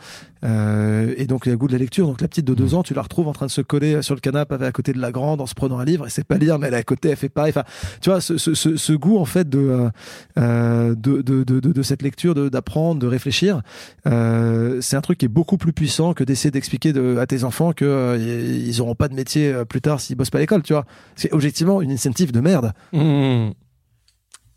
[0.45, 2.07] Euh, et donc il y a le goût de la lecture.
[2.07, 4.15] Donc la petite de deux ans, tu la retrouves en train de se coller sur
[4.15, 6.05] le canapé à côté de la grande en se prenant un livre.
[6.05, 7.49] Et c'est pas lire, mais elle est à côté, elle fait pareil.
[7.55, 7.63] Enfin,
[8.01, 9.89] tu vois, ce, ce, ce, ce goût en fait de euh,
[10.37, 13.61] euh, de, de, de, de, de cette lecture, de- d'apprendre, de, réfléchir,
[14.07, 17.43] euh, c'est un truc qui est beaucoup plus puissant que d'essayer d'expliquer de, à tes
[17.43, 20.61] enfants que euh, ils auront pas de métier plus tard s'ils bossent pas à l'école.
[20.63, 22.73] Tu vois, c'est objectivement une incentive de merde.
[22.93, 23.49] Mmh.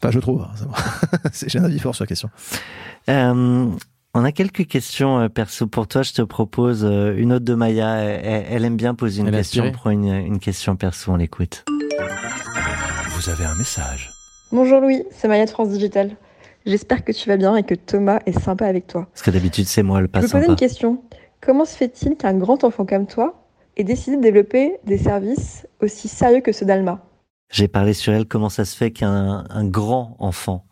[0.03, 0.43] Enfin, je trouve.
[0.43, 2.31] hein, J'ai un avis fort sur la question.
[3.09, 3.67] Euh,
[4.15, 6.03] on a quelques questions perso pour toi.
[6.03, 7.97] Je te propose une autre de Maya.
[7.99, 9.71] Elle, elle aime bien poser une Elle question.
[9.73, 11.65] Prends une, une question perso, on l'écoute.
[13.23, 14.11] Vous avez un message.
[14.51, 16.11] Bonjour Louis, c'est Maya de France Digital.
[16.65, 19.09] J'espère que tu vas bien et que Thomas est sympa avec toi.
[19.13, 20.47] Parce que d'habitude, c'est moi le Je pas me posais sympa.
[20.53, 21.03] une question.
[21.43, 26.09] Comment se fait-il qu'un grand enfant comme toi ait décidé de développer des services aussi
[26.09, 27.05] sérieux que ceux d'Alma?
[27.51, 28.25] J'ai parlé sur elle.
[28.27, 30.65] Comment ça se fait qu'un un grand enfant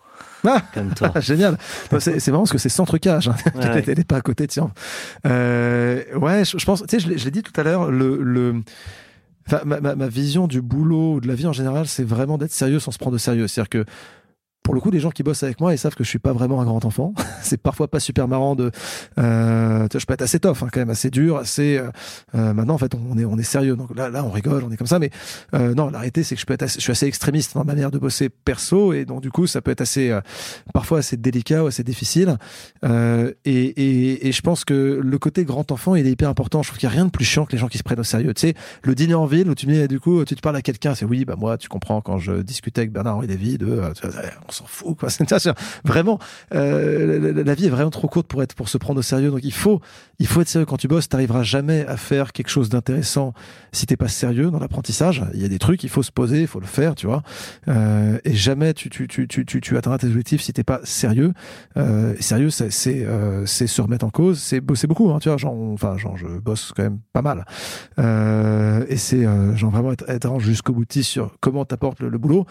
[0.47, 1.59] Ah comme toi Génial.
[2.01, 3.29] C'est marrant parce que c'est sans trucage.
[3.29, 3.35] hein.
[3.57, 3.85] Ouais, ouais.
[3.89, 4.71] Elle n'est pas à côté, tiens.
[5.27, 7.91] Euh, ouais, je, je pense, tu sais, je l'ai- je l'ai dit tout à l'heure,
[7.91, 8.63] le, le,
[9.49, 12.39] enfin, ma, ma, ma vision du boulot ou de la vie en général, c'est vraiment
[12.39, 13.49] d'être sérieux sans se prendre au sérieux.
[13.49, 13.85] C'est-à-dire que
[14.63, 16.33] pour le coup, les gens qui bossent avec moi, ils savent que je suis pas
[16.33, 17.15] vraiment un grand enfant.
[17.43, 18.71] c'est parfois pas super marrant de.
[19.19, 21.79] Euh, je peux être assez tough, hein, quand même, assez dur, assez.
[21.79, 21.91] Euh,
[22.35, 23.77] euh, maintenant, en fait, on est on est sérieux.
[23.77, 24.99] Donc là, là, on rigole, on est comme ça.
[24.99, 25.11] Mais
[25.55, 27.73] euh, non, la réalité, c'est que je peux être, je suis assez extrémiste dans ma
[27.73, 30.21] manière de bosser perso, et donc du coup, ça peut être assez, euh,
[30.75, 32.37] parfois assez délicat ou assez difficile.
[32.85, 36.63] Euh, et, et, et je pense que le côté grand enfant, il est hyper important.
[36.63, 38.01] Je trouve qu'il y a rien de plus chiant que les gens qui se prennent
[38.01, 38.35] au sérieux.
[38.35, 40.63] Tu sais, le dîner en ville où tu dis, du coup, tu te parles à
[40.63, 43.81] quelqu'un, c'est oui, bah moi, tu comprends quand je discutais avec Bernard Henri Lévy de,
[44.49, 45.09] on s'en fout, quoi.
[45.85, 46.19] vraiment,
[46.55, 49.31] euh, la, vie est vraiment trop courte pour être, pour se prendre au sérieux.
[49.31, 49.81] Donc il faut,
[50.19, 51.09] il faut être sérieux quand tu bosses.
[51.09, 53.33] T'arriveras jamais à faire quelque chose d'intéressant
[53.73, 55.25] si t'es pas sérieux dans l'apprentissage.
[55.35, 57.23] Il y a des trucs, il faut se poser, il faut le faire, tu vois.
[57.69, 60.81] Euh, et jamais tu, tu, tu, tu, tu, tu atteindras tes objectifs si t'es pas
[60.85, 61.33] sérieux.
[61.77, 65.29] Euh, sérieux, c'est, c'est, euh, c'est se remettre en cause, c'est bosser beaucoup, hein, tu
[65.29, 65.37] vois.
[65.37, 67.45] Genre, enfin, genre, je bosse quand même pas mal.
[67.99, 72.19] Euh, et c'est, euh, genre vraiment être, être jusqu'au boutiste sur comment t'apportes le, le
[72.19, 72.47] boulot.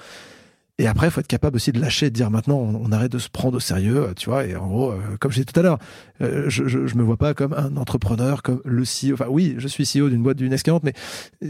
[0.80, 3.12] Et après, il faut être capable aussi de lâcher, de dire maintenant, on, on, arrête
[3.12, 4.46] de se prendre au sérieux, tu vois.
[4.46, 5.80] Et en gros, euh, comme je disais tout à l'heure,
[6.22, 9.13] euh, je, je, je, me vois pas comme un entrepreneur, comme le CEO.
[9.13, 10.94] Enfin, oui, je suis CEO d'une boîte d'une S40, mais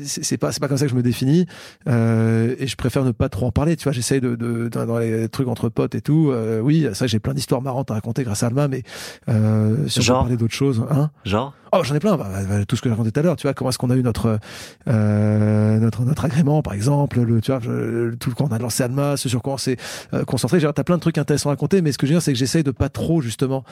[0.05, 1.45] c'est pas c'est pas comme ça que je me définis.
[1.89, 3.91] Euh, et je préfère ne pas trop en parler, tu vois.
[3.91, 6.29] J'essaye de, de, de, dans les trucs entre potes et tout.
[6.31, 8.83] Euh, oui, ça, j'ai plein d'histoires marrantes à raconter grâce à Alma, mais
[9.27, 10.17] euh, si on Genre.
[10.19, 11.11] peut parler d'autres choses, hein.
[11.25, 11.53] Genre?
[11.77, 12.17] Oh, j'en ai plein.
[12.17, 13.35] Bah, bah, tout ce que j'ai raconté tout à l'heure.
[13.35, 14.39] Tu vois, comment est-ce qu'on a eu notre
[14.87, 17.21] euh, notre notre agrément, par exemple.
[17.21, 19.77] Le, tu vois, le, tout quand on a lancé Alma, ce sur quoi on s'est
[20.13, 20.59] euh, concentré.
[20.59, 22.39] T'as plein de trucs intéressants à raconter, mais ce que je veux dire, c'est que
[22.39, 23.63] j'essaye de pas trop justement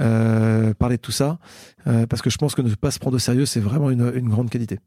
[0.00, 1.38] euh, parler de tout ça,
[2.08, 4.28] parce que je pense que ne pas se prendre au sérieux, c'est vraiment une, une
[4.28, 4.80] grande qualité.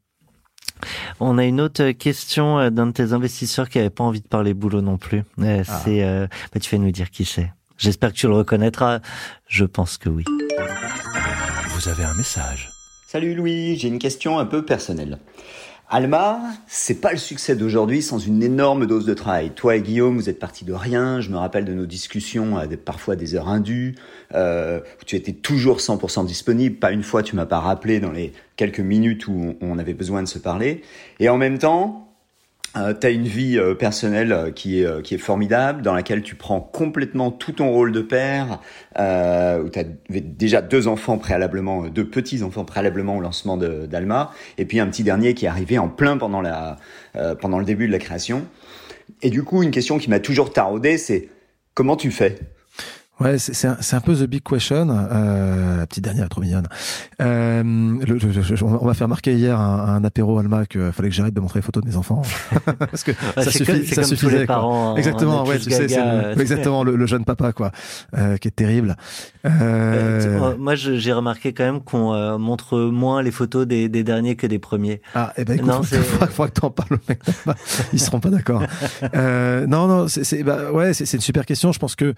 [1.19, 4.53] On a une autre question d'un de tes investisseurs qui avait pas envie de parler
[4.53, 5.23] boulot non plus.
[5.41, 5.63] Ah.
[5.63, 6.03] C'est,
[6.53, 7.51] bah, tu vas nous dire qui c'est.
[7.77, 8.99] J'espère que tu le reconnaîtras.
[9.47, 10.23] Je pense que oui.
[11.75, 12.71] Vous avez un message.
[13.05, 15.19] Salut Louis, j'ai une question un peu personnelle.
[15.89, 19.51] Alma, c'est pas le succès d'aujourd'hui sans une énorme dose de travail.
[19.51, 21.19] Toi et Guillaume, vous êtes partis de rien.
[21.19, 23.95] Je me rappelle de nos discussions à des, parfois des heures indues,
[24.33, 26.77] euh, tu étais toujours 100% disponible.
[26.77, 30.23] Pas une fois tu m'as pas rappelé dans les quelques minutes où on avait besoin
[30.23, 30.81] de se parler.
[31.19, 32.14] Et en même temps,
[32.77, 35.93] euh, tu as une vie euh, personnelle euh, qui est, euh, qui est formidable, dans
[35.93, 38.59] laquelle tu prends complètement tout ton rôle de père,
[38.97, 44.87] où tu déjà deux enfants préalablement, deux petits-enfants préalablement au lancement d'Alma, et puis un
[44.87, 46.77] petit dernier qui est arrivé en plein pendant, la,
[47.41, 48.45] pendant le début de la création.
[49.21, 51.29] Et du coup, une question qui m'a toujours taraudé, c'est
[51.73, 52.39] comment tu fais?
[53.19, 54.89] Ouais, c'est un, un, peu the big question.
[54.89, 56.67] Euh, la petite dernière, trop mignonne.
[57.21, 57.63] Euh,
[58.05, 61.33] le, je, on m'a fait remarquer hier un, un apéro Alma que fallait que j'arrête
[61.33, 62.23] de montrer les photos de mes enfants
[62.79, 64.39] parce que ouais, ça, suffit, comme, ça comme suffisait.
[64.39, 67.71] les parents, exactement, ouais, tu sais, gaga, le, exactement le, le, jeune papa quoi,
[68.17, 68.97] euh, qui est terrible.
[69.45, 74.35] Euh, moi, j'ai remarqué quand même qu'on euh, montre moins les photos des, des, derniers
[74.35, 75.01] que des premiers.
[75.13, 76.99] Ah, et eh ben écoute, non, faut, faudra, faudra que t'en parles.
[77.93, 78.63] Ils seront pas d'accord.
[79.15, 81.71] Euh, non, non, c'est bah, ouais, c'est une super question.
[81.71, 82.15] Je pense que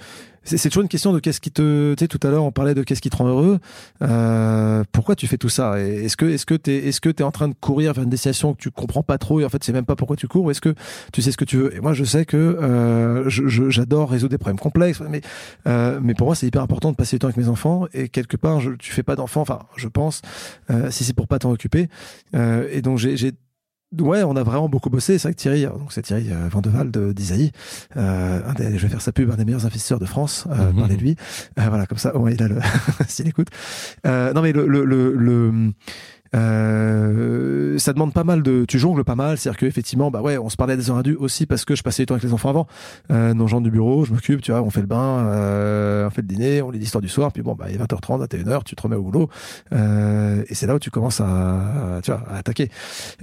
[0.48, 2.74] c'est toujours une question de qu'est-ce qui te, tu sais, tout à l'heure on parlait
[2.74, 3.60] de qu'est-ce qui te rend heureux.
[4.02, 5.80] Euh, pourquoi tu fais tout ça?
[5.80, 8.54] Est-ce que, est-ce que t'es, est-ce que t'es en train de courir vers une destination
[8.54, 10.52] que tu comprends pas trop et en fait c'est même pas pourquoi tu cours ou
[10.52, 10.74] est-ce que
[11.12, 11.76] tu sais ce que tu veux?
[11.76, 15.22] Et moi je sais que euh, j'adore résoudre des problèmes complexes, mais
[15.68, 18.08] euh, mais pour moi c'est hyper important de passer du temps avec mes enfants et
[18.08, 20.22] quelque part je, tu fais pas d'enfants, enfin je pense,
[20.70, 21.88] euh, si c'est pour pas t'en occuper.
[22.36, 23.34] Euh, et donc j'ai
[23.98, 25.18] Ouais, on a vraiment beaucoup bossé.
[25.18, 27.52] C'est vrai que Thierry, donc c'est Thierry euh, Vandeval de d'Isaïe,
[27.96, 30.46] euh, un des, je vais faire sa pub, un des meilleurs investisseurs de France.
[30.52, 30.76] Euh, mmh.
[30.76, 31.16] Parlez de lui.
[31.58, 32.60] Euh, voilà, comme ça, ouais, il a le,
[33.08, 33.48] s'il écoute.
[34.06, 35.72] Euh, non mais le le, le, le
[36.36, 40.38] euh, ça demande pas mal de, tu jongles pas mal, c'est-à-dire que effectivement, bah ouais,
[40.38, 42.34] on se parlait des heures indues aussi parce que je passais du temps avec les
[42.34, 42.68] enfants avant.
[43.12, 46.10] Euh, nos gens du bureau, je m'occupe, tu vois, on fait le bain, euh, on
[46.10, 48.64] fait le dîner, on lit l'histoire du soir, puis bon, bah il est 20h30, 21h,
[48.64, 49.30] tu te remets au boulot,
[49.74, 52.70] euh, et c'est là où tu commences à, tu vois, à attaquer.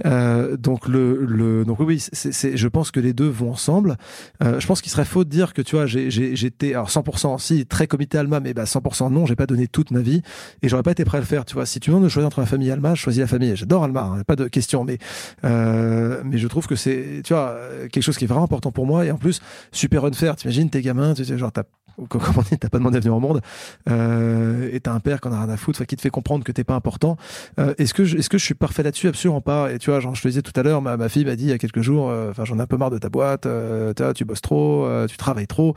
[0.05, 3.97] Euh, donc le, le, donc oui, c'est, je pense que les deux vont ensemble.
[4.43, 7.39] Euh, je pense qu'il serait faux de dire que tu vois, j'ai, j'étais, alors 100%
[7.39, 10.21] si très comité Alma, mais bah 100% non, j'ai pas donné toute ma vie
[10.61, 11.45] et j'aurais pas été prêt à le faire.
[11.45, 13.55] Tu vois, si tu veux de choisir entre la famille Alma je choisis la famille.
[13.55, 14.97] J'adore Alma, hein, pas de question, mais
[15.43, 17.57] euh, mais je trouve que c'est, tu vois,
[17.91, 20.35] quelque chose qui est vraiment important pour moi et en plus super unfair.
[20.35, 21.63] T'imagines tes gamins, tu sais, genre t'as
[22.09, 23.41] comment on dit, t'as pas demandé à venir au monde,
[23.89, 26.43] euh, et t'as un père qui en a rien à foutre, qui te fait comprendre
[26.43, 27.17] que t'es pas important.
[27.59, 29.07] Euh, est-ce que je, est-ce que je suis parfait là-dessus?
[29.07, 29.71] Absolument pas.
[29.71, 31.45] Et tu vois, genre je te disais tout à l'heure, ma, ma fille m'a dit
[31.45, 33.45] il y a quelques jours, euh, enfin j'en ai un peu marre de ta boîte,
[33.45, 35.75] euh, tu bosses trop, euh, tu travailles trop.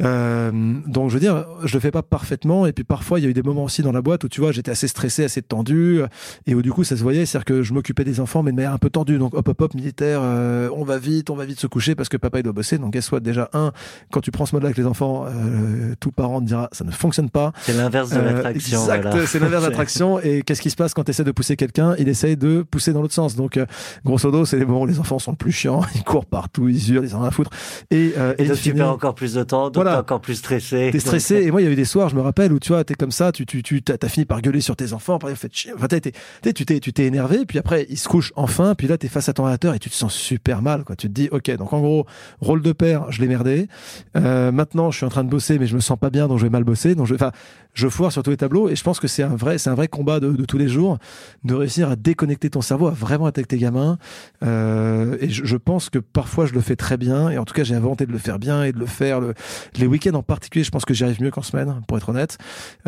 [0.00, 2.66] donc je veux dire, je le fais pas parfaitement.
[2.66, 4.40] Et puis parfois il y a eu des moments aussi dans la boîte où tu
[4.40, 6.00] vois j'étais assez stressé, assez tendu,
[6.46, 8.56] et où du coup ça se voyait, c'est-à-dire que je m'occupais des enfants mais de
[8.56, 9.18] manière un peu tendue.
[9.18, 12.16] Donc hop hop hop militaire, on va vite, on va vite se coucher parce que
[12.16, 12.78] papa il doit bosser.
[12.78, 13.20] Donc guess what?
[13.20, 13.72] Déjà un,
[14.10, 17.30] quand tu prends ce mode-là avec les enfants euh, tout parent dira ça ne fonctionne
[17.30, 17.52] pas.
[17.62, 18.80] C'est l'inverse de Euh, l'attraction.
[18.80, 19.26] exact, voilà.
[19.26, 20.18] c'est l'inverse de l'attraction.
[20.20, 21.94] Et qu'est-ce qui se passe quand tu essaies de pousser quelqu'un?
[21.98, 23.36] Il essaye de pousser dans l'autre sens.
[23.36, 23.66] Donc, euh,
[24.04, 25.82] grosso modo, c'est les moments où les enfants sont le plus chiants.
[25.94, 27.50] Ils courent partout, ils hurlent, ils en ont à foutre.
[27.90, 29.92] Et, Et in donc tu perds encore plus de temps, donc Voilà.
[29.92, 30.90] t'es encore plus stressé.
[30.92, 31.36] T'es stressé.
[31.42, 32.94] Et moi, il y a eu des soirs, je me rappelle, où tu vois, t'es
[32.94, 35.72] comme ça, tu, tu, tu, t'as fini par gueuler sur tes enfants, après, fait chier.
[35.74, 38.86] Enfin, été- t'es- tu t'es, tu t'es énervé, puis après, ils se couchent enfin, puis
[38.88, 40.96] là, t'es face à ton ordinateur et tu te sens super mal, quoi.
[40.96, 42.06] Tu te dis, ok, donc en gros,
[42.40, 43.68] rôle de père, je l'ai merdé.
[44.14, 46.44] Maintenant, je suis en train de bosser, mais je me sens pas bien, donc je
[46.44, 46.94] vais mal bosser.
[46.94, 47.32] Donc, je, enfin,
[47.74, 49.74] je foire sur tous les tableaux, et je pense que c'est un vrai, c'est un
[49.74, 50.98] vrai combat de, de tous les jours,
[51.44, 53.98] de réussir à déconnecter ton cerveau, à vraiment être avec tes gamins.
[54.42, 57.54] Euh, et je, je pense que parfois, je le fais très bien, et en tout
[57.54, 59.34] cas, j'ai inventé de le faire bien et de le faire le,
[59.76, 62.38] les week-ends en particulier, je pense que j'y arrive mieux qu'en semaine, pour être honnête.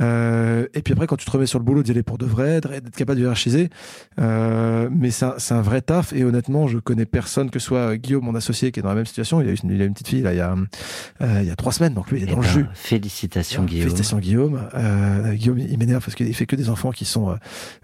[0.00, 2.26] Euh, et puis après, quand tu te remets sur le boulot, d'y aller pour de
[2.26, 3.70] vrai, d'être capable de hiérarchiser.
[4.20, 6.12] Euh, mais c'est un, c'est un vrai taf.
[6.12, 9.06] Et honnêtement, je connais personne, que soit Guillaume, mon associé, qui est dans la même
[9.06, 9.40] situation.
[9.40, 10.54] Il a, une, il a une petite fille, là, il y a,
[11.22, 11.94] euh, il y a trois semaines.
[11.94, 12.66] Donc lui, il est Eh dans le ben, jus.
[12.74, 13.82] Félicitations Guillaume.
[13.88, 14.60] Félicitations Guillaume.
[14.74, 17.34] Euh, Guillaume, il m'énerve parce qu'il fait que des enfants qui sont euh,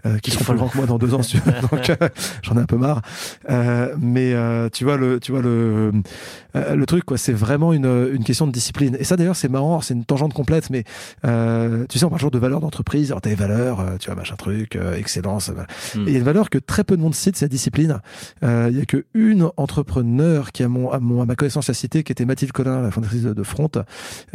[0.05, 1.21] euh, qui seront plus grands que moi dans deux ans.
[1.21, 1.51] si tu veux.
[1.71, 2.09] Donc euh,
[2.41, 3.01] j'en ai un peu marre.
[3.49, 5.91] Euh, mais euh, tu vois le tu vois le
[6.55, 8.95] euh, le truc quoi, c'est vraiment une une question de discipline.
[8.99, 10.83] Et ça d'ailleurs c'est marrant, c'est une tangente complète, mais
[11.25, 13.11] euh, tu sais on parle toujours de valeurs d'entreprise.
[13.11, 15.49] Alors t'as les valeurs, euh, tu vois machin truc, euh, excellence.
[15.95, 16.01] Hmm.
[16.07, 17.99] Et il y a une valeur que très peu de monde cite, c'est la discipline.
[18.43, 21.67] Euh, Il y a que une entrepreneur qui a mon à mon à ma connaissance
[21.67, 23.71] la cité, qui était Mathilde Collin, la fondatrice de, de Front,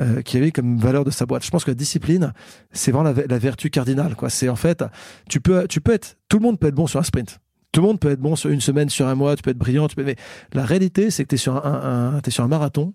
[0.00, 1.44] euh, qui avait comme valeur de sa boîte.
[1.44, 2.32] Je pense que la discipline,
[2.72, 4.14] c'est vraiment la, vertu cardinale.
[4.16, 4.30] Quoi.
[4.30, 4.84] C'est en fait,
[5.28, 7.40] tu peux, tu peux être, tout le monde peut être bon sur un sprint.
[7.72, 9.58] Tout le monde peut être bon sur une semaine, sur un mois, tu peux être
[9.58, 10.16] brillant, tu mais
[10.54, 12.94] la réalité, c'est que tu es sur un, sur un marathon,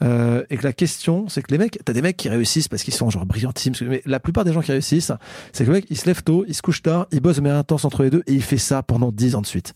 [0.00, 2.82] euh, et que la question, c'est que les mecs, t'as des mecs qui réussissent parce
[2.82, 5.12] qu'ils sont genre brillantissimes, mais la plupart des gens qui réussissent,
[5.52, 7.50] c'est que le mec, il se lève tôt, il se couche tard, il bosse mais
[7.50, 9.74] intense entre les deux, et il fait ça pendant 10 ans de suite.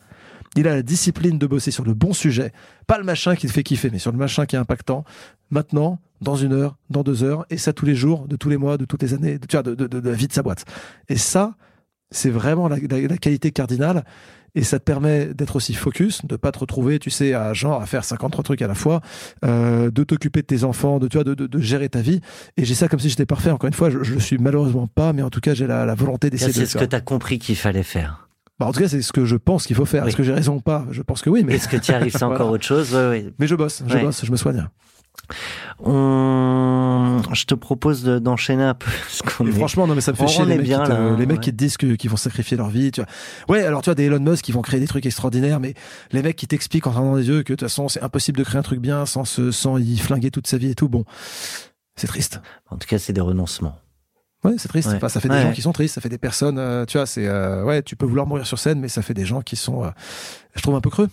[0.56, 2.52] Il a la discipline de bosser sur le bon sujet,
[2.86, 5.04] pas le machin qui te fait kiffer, mais sur le machin qui est impactant.
[5.50, 8.56] Maintenant, dans une heure, dans deux heures, et ça tous les jours, de tous les
[8.56, 10.32] mois, de toutes les années, de, tu vois, de, de- de- de la vie de
[10.32, 10.64] sa boîte.
[11.08, 11.54] Et ça,
[12.10, 14.04] c'est vraiment la, la- la qualité cardinale.
[14.54, 17.82] Et ça te permet d'être aussi focus, de pas te retrouver, tu sais, à genre
[17.82, 19.02] à faire 53 trucs à la fois,
[19.44, 22.22] euh, de t'occuper de tes enfants, de, tu vois, de, de, de gérer ta vie.
[22.56, 23.50] Et j'ai ça comme si j'étais parfait.
[23.50, 25.84] Encore une fois, je, je le suis malheureusement pas, mais en tout cas, j'ai la,
[25.84, 26.80] la volonté d'essayer de C'est ce faire.
[26.80, 28.25] que tu as compris qu'il fallait faire.
[28.58, 30.02] Bah, en tout cas, c'est ce que je pense qu'il faut faire.
[30.04, 30.08] Oui.
[30.08, 30.86] Est-ce que j'ai raison ou pas?
[30.90, 32.94] Je pense que oui, mais, Est-ce que tu arrives C'est encore autre chose?
[32.94, 33.32] Ouais, ouais.
[33.38, 34.02] mais je bosse, je Ouais.
[34.02, 34.66] bosse, je me soigne.
[35.78, 37.20] On...
[37.32, 38.90] Je te propose de- d'enchaîner un peu.
[39.08, 40.84] ce qu'on est- franchement, non, mais ça me fait On- chier les mecs, bien, qui,
[40.86, 42.90] te- là, hein, les mecs qui te disent qu'ils vont sacrifier leur vie.
[42.92, 43.56] Tu vois.
[43.56, 45.74] Ouais, alors tu vois, des Elon Musk qui vont créer des trucs extraordinaires, mais
[46.12, 48.38] les mecs qui t'expliquent en regardant dans les yeux que de toute façon, c'est impossible
[48.38, 50.88] de créer un truc bien sans, se, sans y flinguer toute sa vie et tout.
[50.88, 51.04] Bon,
[51.96, 52.40] c'est triste.
[52.70, 53.76] En tout cas, c'est des renoncements.
[54.46, 54.88] Ouais, c'est triste.
[54.88, 54.96] Ouais.
[54.96, 55.42] Enfin, ça fait des Ouais.
[55.42, 57.96] gens qui sont tristes, ça fait des personnes, euh, tu vois, c'est, euh, ouais, tu
[57.96, 59.90] peux vouloir mourir sur scène, mais ça fait des gens qui sont, euh,
[60.54, 61.08] je trouve un peu creux.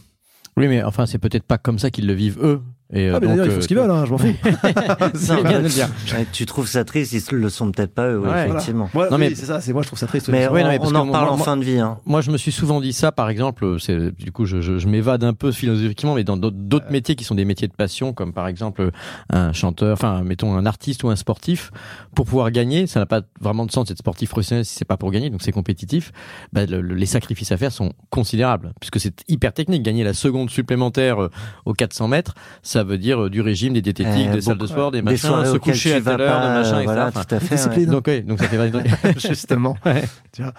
[0.56, 2.62] Oui, mais enfin, c'est peut-être pas comme ça qu'ils le vivent eux.
[2.94, 4.18] Et, euh, Ah, mais donc, d'ailleurs, ils font euh, ce qu'ils veulent, hein, je m'en
[4.18, 4.28] fous.
[5.16, 5.88] C'est bien de le dire.
[6.14, 8.90] Ouais, tu trouves ça triste, ils le sont peut-être pas eux, oui, Ouais, effectivement.
[8.94, 10.30] Moi, Non, oui, mais- c'est ça, c'est moi, je trouve ça triste.
[10.30, 11.80] Mais, Ouais, on, non, mais on en parle moi- en moi- fin de vie.
[11.80, 11.98] Hein.
[12.06, 14.88] Moi, je me suis souvent dit ça, par exemple, c'est du coup, je, je, je
[14.88, 18.14] m'évade un peu philosophiquement, mais dans d'autres d'autres métiers qui sont des métiers de passion,
[18.14, 18.92] comme par exemple
[19.32, 21.72] un chanteur, enfin, mettons un artiste ou un sportif,
[22.16, 24.98] pour pouvoir gagner, ça n'a pas vraiment de sens d'être sportif professionnel si c'est pas
[24.98, 26.12] pour gagner, donc c'est compétitif.
[26.52, 29.82] Bah, le- le- les sacrifices à faire sont considérables, puisque c'est hyper technique.
[29.84, 31.30] Gagner la seconde supplémentaire euh,
[31.66, 34.67] aux 400 mètres, ça veut dire euh, du régime, des diététiques, Euh, des salles de
[34.67, 36.86] sport, des des machins, se coucher tu à telle heure, pas, de machin, euh, etc.
[36.86, 37.86] voilà, tout à fait.
[37.86, 39.76] donc, oui, donc ça fait Justement.
[39.86, 40.04] Ouais.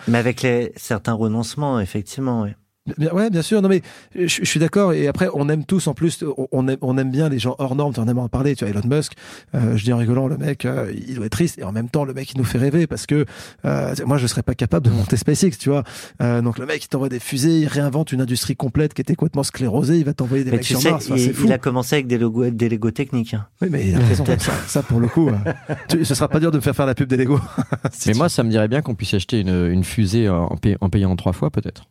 [0.08, 2.50] Mais avec les, certains renoncements, effectivement, oui.
[2.98, 3.62] Bien, ouais, bien sûr.
[3.62, 3.80] Non, mais
[4.14, 4.92] je, je suis d'accord.
[4.92, 7.54] Et après, on aime tous, en plus, on- on aime, on aime bien les gens
[7.58, 7.94] hors normes.
[7.94, 8.54] Tu en aimes en parler.
[8.54, 9.12] Tu vois, Elon Musk,
[9.54, 11.58] euh, je dis en rigolant, le mec, euh, il doit être triste.
[11.58, 13.24] Et en même temps, le mec, il nous fait rêver parce que
[13.64, 15.82] euh, moi, je serais pas capable de monter SpaceX, tu vois.
[16.20, 19.14] Euh, donc, le mec, il t'envoie des fusées, il réinvente une industrie complète qui était
[19.14, 19.96] complètement sclérosée.
[19.96, 21.06] Il va t'envoyer des Mais mecs tu sur sais, Mars.
[21.06, 21.46] Enfin, il, c'est fou.
[21.46, 23.32] il a commencé avec des logos, des Lego techniques.
[23.32, 23.46] hein.
[23.62, 24.24] Oui, mais il a raison.
[24.38, 25.52] ça, ça, pour le coup, euh,
[25.88, 27.40] tu- ce sera pas dur de me faire faire la pub des Lego.
[27.92, 30.56] Si Mais tu- moi, ça me dirait bien qu'on puisse acheter une, une fusée en,
[30.56, 31.84] pay- en payant en trois fois, peut-être.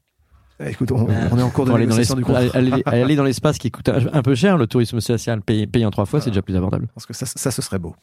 [0.65, 2.41] Écoute, on, on est en cours de dans négociation du contrat.
[2.41, 5.67] l'espace- aller, aller dans l'espace qui coûte un, un peu cher, le tourisme social payé,
[5.67, 6.87] payé en trois fois, c'est déjà plus abordable.
[6.93, 7.95] Parce que ça, ça, ce serait beau.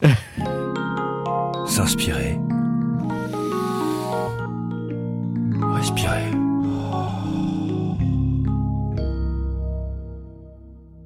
[1.65, 2.37] S'inspirer.
[5.75, 6.31] Respirer.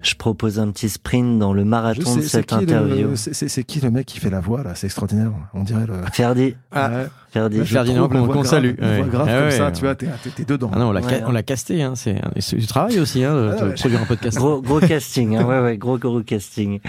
[0.06, 3.16] Je propose un petit sprint dans le marathon sais- de cette interview.
[3.16, 4.76] c'est- C'est c'est qui le mec qui fait la voix là?
[4.76, 5.32] C'est extraordinaire.
[5.56, 5.94] On dirait le.
[6.14, 6.90] Ferdi, Ah.
[6.90, 7.08] Ouais.
[7.32, 7.66] Ferdi.
[7.66, 8.76] Ferdinand qu'on- salue.
[8.78, 9.10] une voix Ouais.
[9.10, 9.52] grave Ah comme ouais.
[9.52, 10.08] ça, tu vois, t'es
[10.46, 10.70] dedans.
[10.74, 11.08] Ah non, on l'a, Ouais,
[11.44, 12.22] casté, hein, c'est,
[12.58, 13.74] du travail aussi, hein, de, Ah de ouais.
[13.76, 14.38] produire un podcast.
[14.38, 16.80] Gros, gros casting, hein, ouais, ouais, gros, gros casting.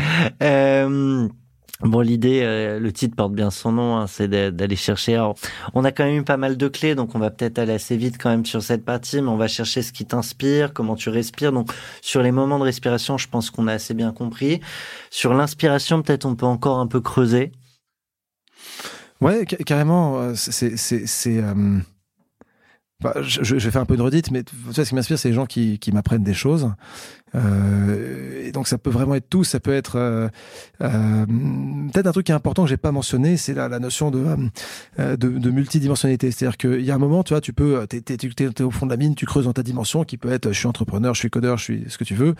[0.42, 1.28] Euh,
[1.80, 5.14] Bon, l'idée, euh, le titre porte bien son nom, hein, c'est d'a- d'aller chercher.
[5.14, 5.34] Alors,
[5.74, 7.98] on a quand même eu pas mal de clés, donc on va peut-être aller assez
[7.98, 11.10] vite quand même sur cette partie, mais on va chercher ce qui t'inspire, comment tu
[11.10, 11.52] respires.
[11.52, 14.60] Donc, sur les moments de respiration, je pense qu'on a assez bien compris.
[15.10, 17.52] Sur l'inspiration, peut-être on peut encore un peu creuser.
[19.20, 20.18] Ouais, ca- carrément.
[20.20, 20.72] euh, c'est.
[21.26, 21.78] euh,
[23.02, 25.18] bah, je, je vais faire un peu de redite, mais tu vois, ce qui m'inspire,
[25.18, 26.72] c'est les gens qui, qui m'apprennent des choses.
[27.34, 29.44] Euh, et donc, ça peut vraiment être tout.
[29.44, 30.28] Ça peut être euh,
[30.80, 31.26] euh,
[31.92, 34.24] peut-être un truc qui est important que j'ai pas mentionné, c'est la, la notion de,
[34.98, 36.30] euh, de, de multidimensionnalité.
[36.30, 38.86] C'est-à-dire qu'il y a un moment, tu vois, tu peux, t'es, t'es- t'es au fond
[38.86, 41.20] de la mine, tu creuses dans ta dimension, qui peut être, je suis entrepreneur, je
[41.20, 42.34] suis codeur, je suis ce que tu veux.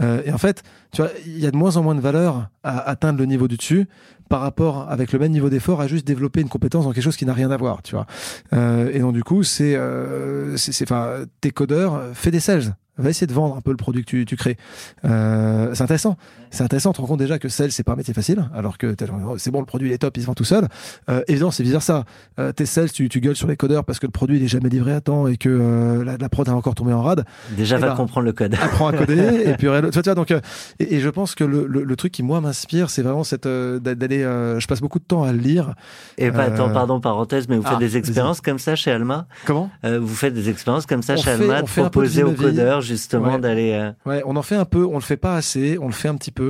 [0.00, 2.48] Euh, et en fait, tu vois, il y a de moins en moins de valeur
[2.62, 3.86] à atteindre le niveau du dessus
[4.28, 7.16] par rapport avec le même niveau d'effort à juste développer une compétence dans quelque chose
[7.16, 8.06] qui n'a rien à voir, tu vois.
[8.52, 12.76] Euh, et donc du coup, c'est, euh, c'est, enfin, t'es codeur, fais des sales.
[12.98, 14.56] Va essayer de vendre un peu le produit que tu, tu crées.
[15.04, 16.16] Euh, c'est intéressant.
[16.50, 16.92] C'est intéressant.
[16.92, 18.94] Tu te rends compte déjà que sales, c'est pas un métier facile, alors que
[19.26, 20.66] oh, c'est bon, le produit il est top, il se vend tout seul.
[21.10, 22.04] Euh, évidemment, c'est vice versa.
[22.38, 24.48] Euh, tes sales, tu, tu gueules sur les codeurs parce que le produit il est
[24.48, 27.24] jamais livré à temps et que euh, la, la prod a encore tombé en rade.
[27.56, 28.54] Déjà, Eh va ben, comprendre le code.
[28.60, 30.40] apprends à coder et puis tu vois, tu vois, donc euh,
[30.78, 33.46] et, et je pense que le, le, le truc qui moi m'inspire c'est vraiment cette
[33.46, 35.74] euh, d'a- d'aller euh, je passe beaucoup de temps à le lire
[36.18, 39.26] Et pas, attends, pardon, parenthèse, mais vous ah, faites des expériences comme ça chez Alma?
[39.44, 39.70] Comment?
[39.84, 42.32] Euh, Vous faites des expériences comme ça On chez fait- Alma, on de proposer aux
[42.32, 43.40] codeurs justement Ouais.
[43.40, 43.72] d'aller...
[43.72, 46.08] euh, ouais on en fait un peu on le fait pas assez on le fait
[46.08, 46.45] un petit peu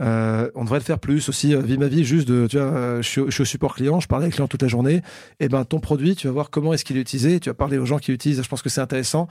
[0.00, 1.54] euh, on devrait le faire plus aussi.
[1.54, 3.46] Euh, vie ma vie juste de tu vois euh, je, suis, au- je suis au
[3.46, 5.02] support client je parle avec les clients toute la journée.
[5.40, 7.40] Et ben ton produit tu vas voir comment est-ce qu'il est utilisé.
[7.40, 8.42] Tu vas parler aux gens qui l'utilisent.
[8.42, 9.28] Je pense que c'est intéressant.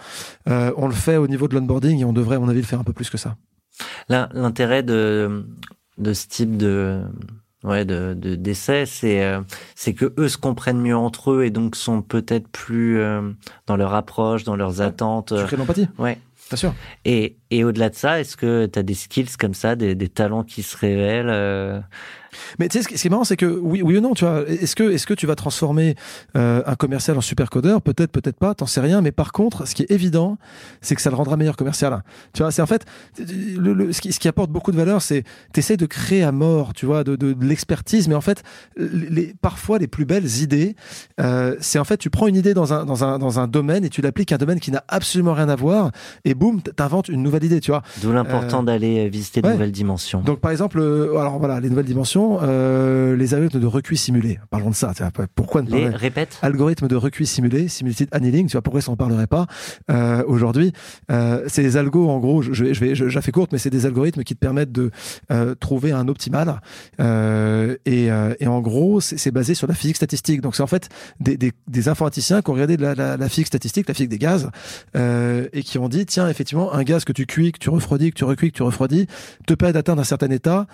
[0.47, 2.65] Euh, on le fait au niveau de l'onboarding et on devrait à mon avis le
[2.65, 3.35] faire un peu plus que ça.
[4.09, 5.45] Là, l'intérêt de,
[5.97, 7.01] de ce type de
[7.63, 9.41] ouais de de- d'essai, c'est euh,
[9.75, 13.31] c'est que eux se comprennent mieux entre eux et donc sont peut-être plus euh,
[13.67, 15.33] dans leur approche, dans leurs attentes.
[15.37, 15.87] tu crées de l'empathie.
[15.97, 16.17] Ouais.
[17.05, 20.09] Et et au-delà de ça, est-ce que tu as des skills comme ça, des, des
[20.09, 21.79] talents qui se révèlent euh,
[22.59, 24.43] Mais tu sais, ce qui est marrant, c'est que oui, oui ou non, tu vois.
[24.47, 25.95] Est-ce que, est-ce que tu vas transformer
[26.35, 28.53] euh, un commercial en super codeur Peut-être, peut-être pas.
[28.55, 29.01] T'en sais rien.
[29.01, 30.37] Mais par contre, ce qui est évident,
[30.81, 32.03] c'est que ça le rendra meilleur commercial.
[32.33, 32.85] Tu vois, c'est en fait
[33.17, 36.31] le, le- ce, qui, ce qui apporte beaucoup de valeur, c'est t'essayes de créer à
[36.31, 38.07] mort, tu vois, de, de, de l'expertise.
[38.07, 38.43] Mais en fait,
[38.77, 40.75] les, parfois les plus belles idées,
[41.19, 43.83] euh, c'est en fait tu prends une idée dans un dans un dans un domaine
[43.85, 45.91] et tu l'appliques à un domaine qui n'a absolument rien à voir
[46.25, 47.81] et boum, t'inventes une nouvelle idée, tu vois.
[48.01, 49.53] D'où l'important Euh, d'aller visiter de ouais.
[49.53, 50.21] nouvelles dimensions.
[50.21, 54.39] Donc par exemple, alors voilà, les nouvelles dimensions, euh, les algorithmes de recuit simulé.
[54.49, 54.93] Parlons de ça.
[55.35, 56.37] Pourquoi ne Les répète.
[56.41, 59.47] Algorithmes de recuit simulé, simulated annealing, tu vois pourquoi ça en parlerait pas
[59.89, 60.73] euh, aujourd'hui
[61.11, 63.69] euh, C'est des algos en gros, je, je vais, je la fais courte, mais c'est
[63.69, 64.91] des algorithmes qui te permettent de
[65.59, 66.61] trouver un optimal.
[66.99, 70.41] Et, et en gros, c'est basé sur la physique statistique.
[70.41, 73.29] Donc c'est en fait des, des, des informaticiens qui ont regardé de la, la, la
[73.29, 74.49] physique statistique, la physique des gaz,
[74.95, 78.17] et qui ont dit tiens effectivement un gaz que tu cuis, que tu refroidis, que
[78.17, 79.07] tu recuis, que tu refroidis,
[79.47, 80.67] te permet d'atteindre un certain état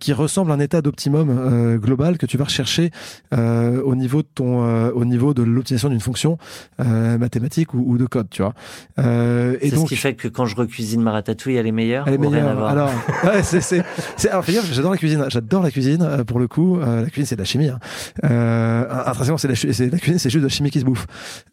[0.00, 2.90] qui ressemble à un état d'optimum euh, global que tu vas rechercher
[3.34, 6.38] euh, au niveau de ton, euh, au niveau de l'optimisation d'une fonction
[6.78, 8.54] mathématique ou, ou de code, tu vois.
[8.98, 12.06] Et C'est donc ce qui fait que quand je recuisine ma ratatouille, elle est meilleure.
[12.06, 12.64] elle est meilleure.
[12.64, 12.90] Alors,
[13.24, 13.82] ouais, c'est, c'est,
[14.16, 15.24] c'est, alors, j'adore la cuisine.
[15.28, 16.24] J'adore la cuisine.
[16.26, 17.68] pour le coup, la cuisine, c'est de la chimie.
[17.68, 17.78] Hein.
[18.24, 20.84] Euh, intrinsèquement, c'est, la, chi- c'est la cuisine, c'est juste de la chimie qui se
[20.84, 21.06] bouffe.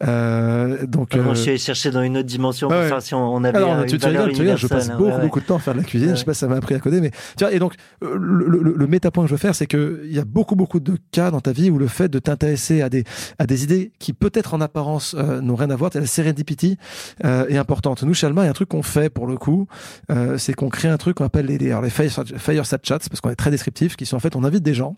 [0.05, 3.43] Euh, donc, euh, je suis allé chercher dans une autre dimension pour savoir si on
[3.43, 5.21] avait alors, tu, une tu valeur rigoles, tu rigoles, je passe beaucoup, ouais, ouais.
[5.21, 6.09] beaucoup de temps à faire de la cuisine.
[6.11, 8.17] Je sais pas si ça m'a appris à coder, mais tu vois, et donc, le,
[8.17, 8.87] le, le
[9.23, 11.51] que je veux faire, c'est que il y a beaucoup, beaucoup de cas dans ta
[11.51, 13.03] vie où le fait de t'intéresser à des,
[13.37, 16.77] à des idées qui peut-être en apparence euh, n'ont rien à voir, la serendipity
[17.25, 18.03] euh, est importante.
[18.03, 19.67] Nous, chez Alma, il y a un truc qu'on fait pour le coup,
[20.11, 22.99] euh, c'est qu'on crée un truc qu'on appelle les, les, alors les fire, fireside chats,
[22.99, 24.95] parce qu'on est très descriptif, qui sont en fait, on invite des gens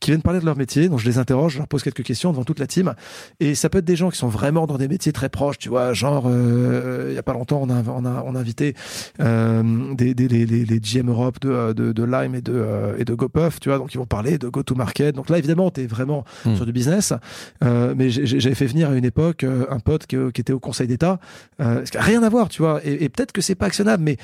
[0.00, 2.32] qui viennent parler de leur métier, donc je les interroge, je leur pose quelques questions
[2.32, 2.94] devant toute la team,
[3.40, 5.68] et ça peut être des gens qui sont vraiment dans des métiers très proches, tu
[5.68, 8.74] vois, genre, euh, il y a pas longtemps, on a, on a, on a invité
[9.20, 13.14] euh, des, des, les, les, GM Europe de, de, de Lime et de, et de
[13.14, 15.14] GoPuff, tu vois, donc ils vont parler de go-to-market.
[15.16, 16.54] Donc là, évidemment, tu es vraiment Hmm.
[16.54, 17.14] sur du business,
[17.62, 20.60] euh, mais j'avais fait venir à une époque euh, un pote qui, qui était au
[20.60, 21.18] Conseil d'État,
[21.62, 23.64] euh, ce qui a rien à voir, tu vois, et, et peut-être que c'est pas
[23.66, 24.18] actionnable, mais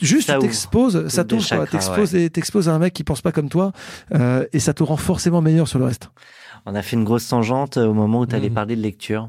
[0.00, 1.44] juste Ça t'exposes, ça t'ouvre,
[2.14, 3.72] et- t'exposes à un mec qui pense pas comme toi,
[4.14, 6.08] euh, et ça te rend forcément meilleur sur le reste.
[6.64, 8.54] On a fait une grosse tangente au moment où tu allais Mhm.
[8.54, 9.28] parler de lecture.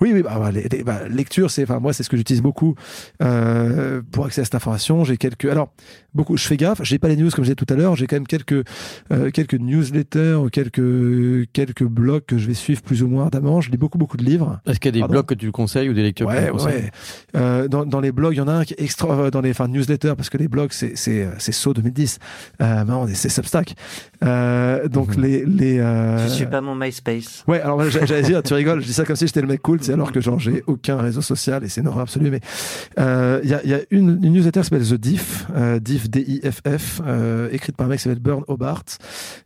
[0.00, 2.42] Oui, oui, bah, bah, les, les- bah, lecture, c'est, enfin, moi, c'est ce que j'utilise
[2.42, 2.74] beaucoup
[3.22, 5.04] euh, pour accéder à cette information.
[5.04, 5.72] J'ai quelques, alors,
[6.14, 6.80] beaucoup, je fais gaffe.
[6.82, 7.96] J'ai pas les news comme je disais tout à l'heure.
[7.96, 8.64] J'ai quand même quelques,
[9.12, 13.60] euh, quelques newsletters ou quelques, quelques blogs que je vais suivre plus ou moins ardemment.
[13.60, 14.60] Je lis beaucoup, beaucoup de livres.
[14.66, 16.52] Est-ce qu'il y a des Pardon blogs que tu conseilles ou des lectures que tu
[16.52, 16.74] conseilles?
[16.76, 16.90] ouais.
[17.36, 19.40] Euh, dans, dans les blogs, il y en a un qui est extra, euh, dans
[19.40, 22.18] les, enfin, newsletters, parce que les blogs, c'est, c'est, euh, c'est SO 2010.
[22.62, 23.74] Euh, non, c'est Substack.
[24.24, 25.22] Euh, donc, Mhm.
[25.22, 27.44] les, les, euh, Je suis pas mon MySpace.
[27.46, 29.80] Ouais, alors j'allais dire, tu rigoles, je dis ça comme si j'étais le mec cool,
[29.92, 32.30] alors que genre j'ai aucun réseau social et c'est une horreur absolue.
[32.30, 32.40] Mais
[32.98, 36.10] euh, il y, a, y a une, une newsletter qui s'appelle The Diff, euh, Diff
[36.10, 38.84] D-I-F-F, euh, écrite par un mec qui s'appelle Burn Hobart.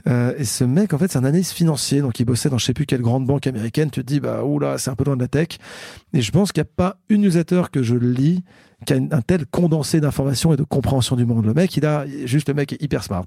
[0.07, 2.65] Euh, et ce mec, en fait, c'est un analyste financier, donc il bossait dans je
[2.65, 3.91] sais plus quelle grande banque américaine.
[3.91, 5.49] Tu te dis, bah oula, c'est un peu loin de la tech.
[6.13, 8.43] Et je pense qu'il n'y a pas une newsletter que je lis
[8.85, 11.47] qui a un tel condensé d'informations et de compréhension du monde.
[11.47, 13.25] Le mec, il a juste le mec est hyper smart.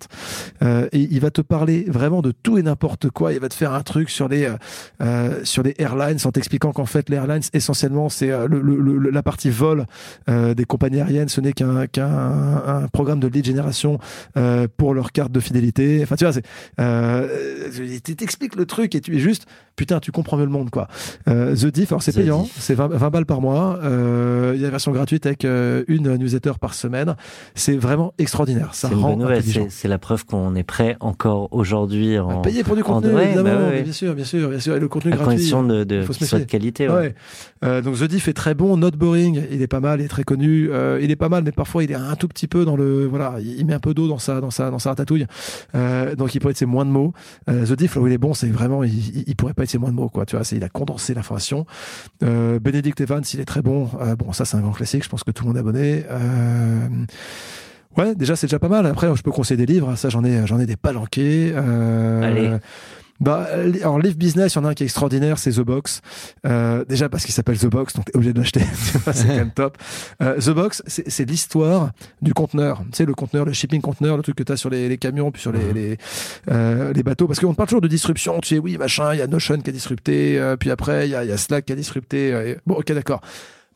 [0.64, 3.34] Euh, et il va te parler vraiment de tout et n'importe quoi.
[3.34, 4.56] Il va te faire un truc sur les euh,
[5.02, 9.24] euh sur les airlines en t'expliquant qu'en fait les airlines essentiellement c'est le, le, la
[9.24, 9.86] partie vol
[10.28, 11.30] des compagnies aériennes.
[11.30, 14.00] Ce n'est qu'un qu'un un programme de lead génération
[14.78, 16.02] pour leur carte de fidélité.
[16.04, 16.34] Enfin tu vois,
[17.80, 20.88] il t'explique le truc et tu es juste putain tu comprends mieux le monde quoi.
[21.26, 23.80] The Diff, alors c'est payant, c'est 20, 20, balles par mois.
[23.84, 25.45] Il y a une version gratuite avec
[25.88, 27.16] une newsletter par semaine.
[27.54, 28.74] C'est vraiment extraordinaire.
[28.74, 29.18] Ça c'est rend
[29.70, 33.50] C'est la preuve qu'on est prêt encore aujourd'hui en payer pour du contenu, ouais, évidemment,
[33.50, 33.84] bah ouais.
[33.84, 34.76] bien sûr, bien sûr, bien sûr.
[34.76, 35.36] Et le contenu à gratuit.
[35.36, 36.88] condition de, de faut se soit de qualité.
[37.64, 40.10] Euh, donc The Diff est très bon, Not Boring, il est pas mal, il est
[40.10, 42.66] très connu, euh, il est pas mal, mais parfois il est un tout petit peu
[42.66, 45.26] dans le, voilà, il met un peu d'eau dans sa, dans sa, dans sa ratatouille.
[45.74, 47.14] Euh, donc il pourrait être ses moins de mots.
[47.50, 49.70] Euh, The Diff là où il est bon, c'est vraiment, il, il, pourrait pas être
[49.70, 50.26] ses moins de mots, quoi.
[50.26, 51.66] Tu vois, il a condensé l'information.
[52.24, 53.90] Euh, Benedict Evans, il est très bon.
[54.02, 56.04] Euh, bon, ça c'est un grand classique, je pense que tout le monde abonné.
[56.10, 56.88] Euh,
[57.98, 58.86] Ouais, déjà c'est déjà pas mal.
[58.88, 59.96] Après, je peux conseiller des livres.
[59.96, 61.54] Ça, j'en ai, j'en ai des palanqués.
[61.56, 62.58] Euh, Allez.
[63.22, 63.48] Bah,
[63.82, 66.02] alors Live Business, il y en a un qui est extraordinaire, c'est The Box.
[66.46, 68.60] Euh, déjà parce qu'il s'appelle The Box, donc t'es obligé de l'acheter.
[69.14, 69.78] c'est quand même top.
[70.22, 72.80] Euh, The Box, c'est l'histoire du conteneur.
[72.92, 75.32] Tu sais, le conteneur, le shipping conteneur, le truc que t'as sur les, les camions,
[75.32, 75.98] puis sur les les,
[76.52, 77.28] euh, les bateaux.
[77.28, 78.38] Parce qu'on parle toujours de disruption.
[78.42, 81.16] Tu sais, oui, machin, il y a Notion qui a disrupté, puis après il y
[81.16, 82.32] a, il y a Slack qui a disrupté.
[82.32, 83.22] et- bon, ok, d'accord.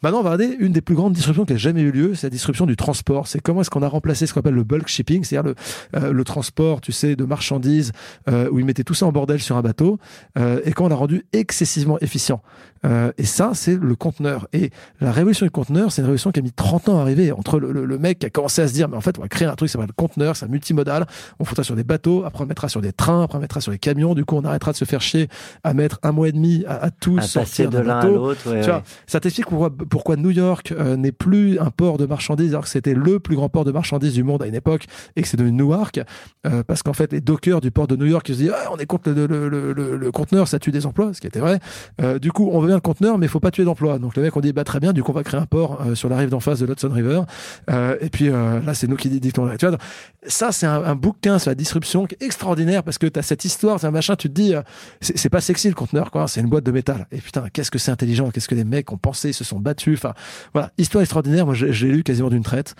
[0.01, 2.27] Maintenant, on va regarder une des plus grandes disruptions qui a jamais eu lieu, c'est
[2.27, 3.27] la disruption du transport.
[3.27, 6.13] C'est comment est-ce qu'on a remplacé ce qu'on appelle le bulk shipping, c'est-à-dire le, euh,
[6.13, 7.91] le transport, tu sais, de marchandises,
[8.29, 9.99] euh, où ils mettaient tout ça en bordel sur un bateau,
[10.37, 12.41] euh, et qu'on l'a rendu excessivement efficient.
[12.85, 14.47] Euh, et ça, c'est le conteneur.
[14.53, 14.71] Et
[15.01, 17.31] la révolution du conteneur, c'est une révolution qui a mis 30 ans à arriver.
[17.31, 19.21] Entre le, le, le mec qui a commencé à se dire, mais en fait, on
[19.21, 21.05] va créer un truc, ça va le conteneur, c'est un multimodal.
[21.39, 23.71] On foutra sur des bateaux, après on mettra sur des trains, après on mettra sur
[23.71, 24.13] les camions.
[24.15, 25.27] Du coup, on arrêtera de se faire chier
[25.63, 28.05] à mettre un mois et demi à, à tous À passer sortir de l'un à
[28.05, 28.49] l'autre.
[28.49, 28.83] Ouais, Tu vois, ouais.
[29.07, 32.69] ça t'explique pourquoi, pourquoi New York euh, n'est plus un port de marchandises alors que
[32.69, 35.37] c'était le plus grand port de marchandises du monde à une époque et que c'est
[35.37, 35.99] devenu Newark
[36.45, 38.69] euh, parce qu'en fait les dockers du port de New York ils se disent ah,
[38.71, 41.27] on est contre le, le, le, le, le conteneur ça tue des emplois ce qui
[41.27, 41.59] était vrai
[42.01, 44.15] euh, du coup on veut bien le conteneur mais il faut pas tuer d'emplois donc
[44.15, 45.95] les mecs ont dit bah très bien du coup on va créer un port euh,
[45.95, 47.21] sur la rive d'en face de l'Hudson River
[47.69, 49.81] euh, et puis euh, là c'est nous qui dictons tu vois donc,
[50.27, 53.23] ça c'est un, un bouquin sur la disruption qui est extraordinaire parce que tu as
[53.23, 54.61] cette histoire c'est un machin tu te dis euh,
[55.01, 57.79] c'est pas sexy le conteneur quoi c'est une boîte de métal et putain qu'est-ce que
[57.79, 60.13] c'est intelligent qu'est-ce que les mecs ont pensé ils se sont battus enfin
[60.53, 62.75] voilà histoire extraordinaire moi l'ai lu quasiment d'une traite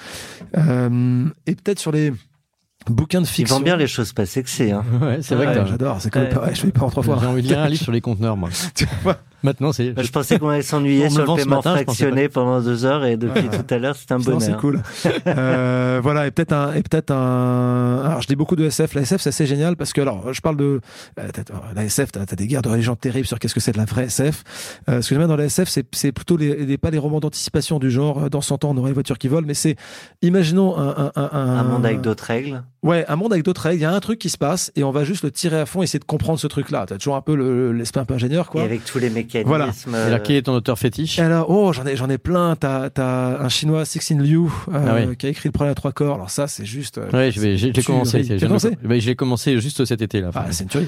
[0.58, 2.14] euh, et peut-être sur les
[2.88, 4.72] bouquins de Ils fiction vendent bien les choses pas sexy.
[4.72, 4.84] Hein.
[5.02, 6.38] Ouais, c'est vrai Ouais, que j'adore c'est comme Ouais.
[6.38, 8.02] ouais, je fais pas en trois fois j'ai envie de lire un livre sur les
[8.02, 8.50] conteneurs, moi.
[8.76, 9.92] Tu vois Maintenant, c'est.
[9.92, 13.18] Bah, je pensais qu'on allait s'ennuyer sur le paiement matin, fractionné pendant deux heures et
[13.18, 13.58] depuis Ouais.
[13.58, 14.58] tout à l'heure, c'est un Non, c'est bonheur.
[14.60, 14.82] cool.
[15.28, 18.02] euh, voilà, et peut-être un, et peut-être un.
[18.06, 18.94] Alors, je dis beaucoup de SF.
[18.96, 20.82] La SF, c'est assez génial parce que, alors, je parle de
[21.20, 21.28] euh,
[21.76, 22.12] la SF.
[22.12, 24.44] T'as as des guerres de religion terribles sur qu'est-ce que c'est de la vraie SF.
[24.90, 26.98] Euh, ce que j'aime bien dans la SF, c'est c'est plutôt les, les- pas les
[26.98, 28.24] romans d'anticipation du genre.
[28.26, 29.76] euh, Dans 100 ans, on aurait les voitures qui volent, mais c'est,
[30.22, 32.64] imaginons un, un, un, Un monde avec d'autres règles.
[32.84, 33.80] Ouais, un monde avec d'autres règles.
[33.80, 35.66] Il y a un truc qui se passe et on va juste le tirer à
[35.66, 36.86] fond, et essayer de comprendre ce truc-là.
[36.88, 38.62] T'as toujours un peu le- l'esprit un peu ingénieur, quoi.
[38.62, 39.29] Et avec tous les mécanismes.
[39.46, 39.66] Voilà.
[39.88, 41.20] euh, Et alors, quel est ton auteur fétiche?
[41.20, 42.56] Alors, oh, j'en ai, j'en ai plein.
[42.56, 45.16] T'as, t'as un chinois, Sixin Liu, euh, Ah oui.
[45.18, 46.16] qui a écrit le premier à trois corps.
[46.16, 46.98] Alors ça, c'est juste.
[46.98, 48.24] euh, Ouais, je vais, j'ai j'ai commencé.
[48.24, 50.32] j'ai- commencé Je l'ai commencé juste cet été, là.
[50.36, 50.88] Ah, c'est une tuerie.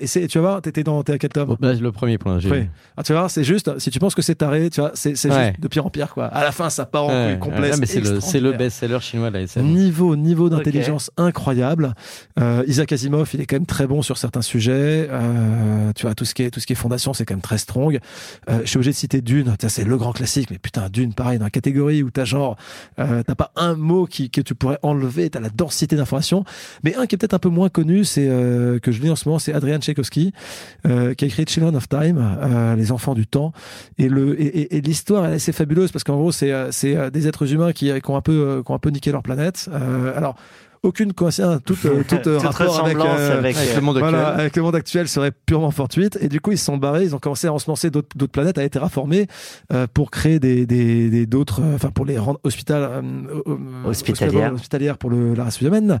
[0.00, 2.18] Et c'est, tu vas voir, t'étais dans, t'es à quel tome Bon, bah, le premier
[2.18, 2.50] pour l'instant.
[2.52, 2.68] j'ai-.
[2.96, 5.16] Ah, tu vas voir, c'est juste, si tu penses que c'est taré, tu vois, c'est,
[5.16, 5.48] c'est Ouais.
[5.48, 6.26] juste de pire en pire, quoi.
[6.26, 7.70] À la fin, ça part en Ouais, couille complet.
[7.70, 9.62] ouais, mais c'est le, c'est le best-seller chinois de la SF.
[9.62, 11.94] Niveau, niveau d'intelligence incroyable.
[12.40, 15.08] Euh, Isaac Asimov, il est quand même très bon sur certains sujets.
[15.10, 17.40] Euh, tu vois, tout ce qui est, tout ce qui est fondation, c'est quand même
[17.40, 17.98] très strong.
[18.48, 19.54] Euh, je suis obligé de citer Dune.
[19.68, 20.48] C'est le grand classique.
[20.50, 22.56] Mais putain, Dune, pareil, dans la catégorie où t'as genre,
[23.00, 25.28] euh, t'as pas un mot qui, que tu pourrais enlever.
[25.30, 26.44] T'as la densité d'informations.
[26.84, 29.16] Mais un qui est peut-être un peu moins connu, c'est, euh, que je lis en
[29.16, 30.32] ce moment, c'est Adrian Tchaikovsky,
[30.86, 33.52] euh, qui a écrit Children of Time, euh, les enfants du temps.
[33.98, 36.68] Et le, et, et- et l'histoire, elle est assez fabuleuse parce qu'en gros, c'est, euh,
[36.70, 39.22] c'est des êtres humains qui, qui ont un peu, qui ont un peu niqué leur
[39.22, 39.68] planète.
[40.16, 40.36] Alors,
[40.84, 44.18] aucune coïncidence, toute, euh, toute, euh, rapport avec, euh, avec, Avec euh, le monde voilà,
[44.28, 44.40] actuel.
[44.40, 46.18] avec le monde actuel serait purement fortuite.
[46.20, 48.58] Et du coup, ils se sont barrés, ils ont commencé à ensemencer d'autres d'autres planètes,
[48.58, 49.26] à être terraformées
[49.72, 53.02] euh, pour créer des des des- d'autres, euh, enfin pour les rendre hospital, euh,
[53.48, 53.56] euh,
[53.88, 54.52] Hospitalières.
[54.54, 55.98] hospitalières pour le, la race humaine.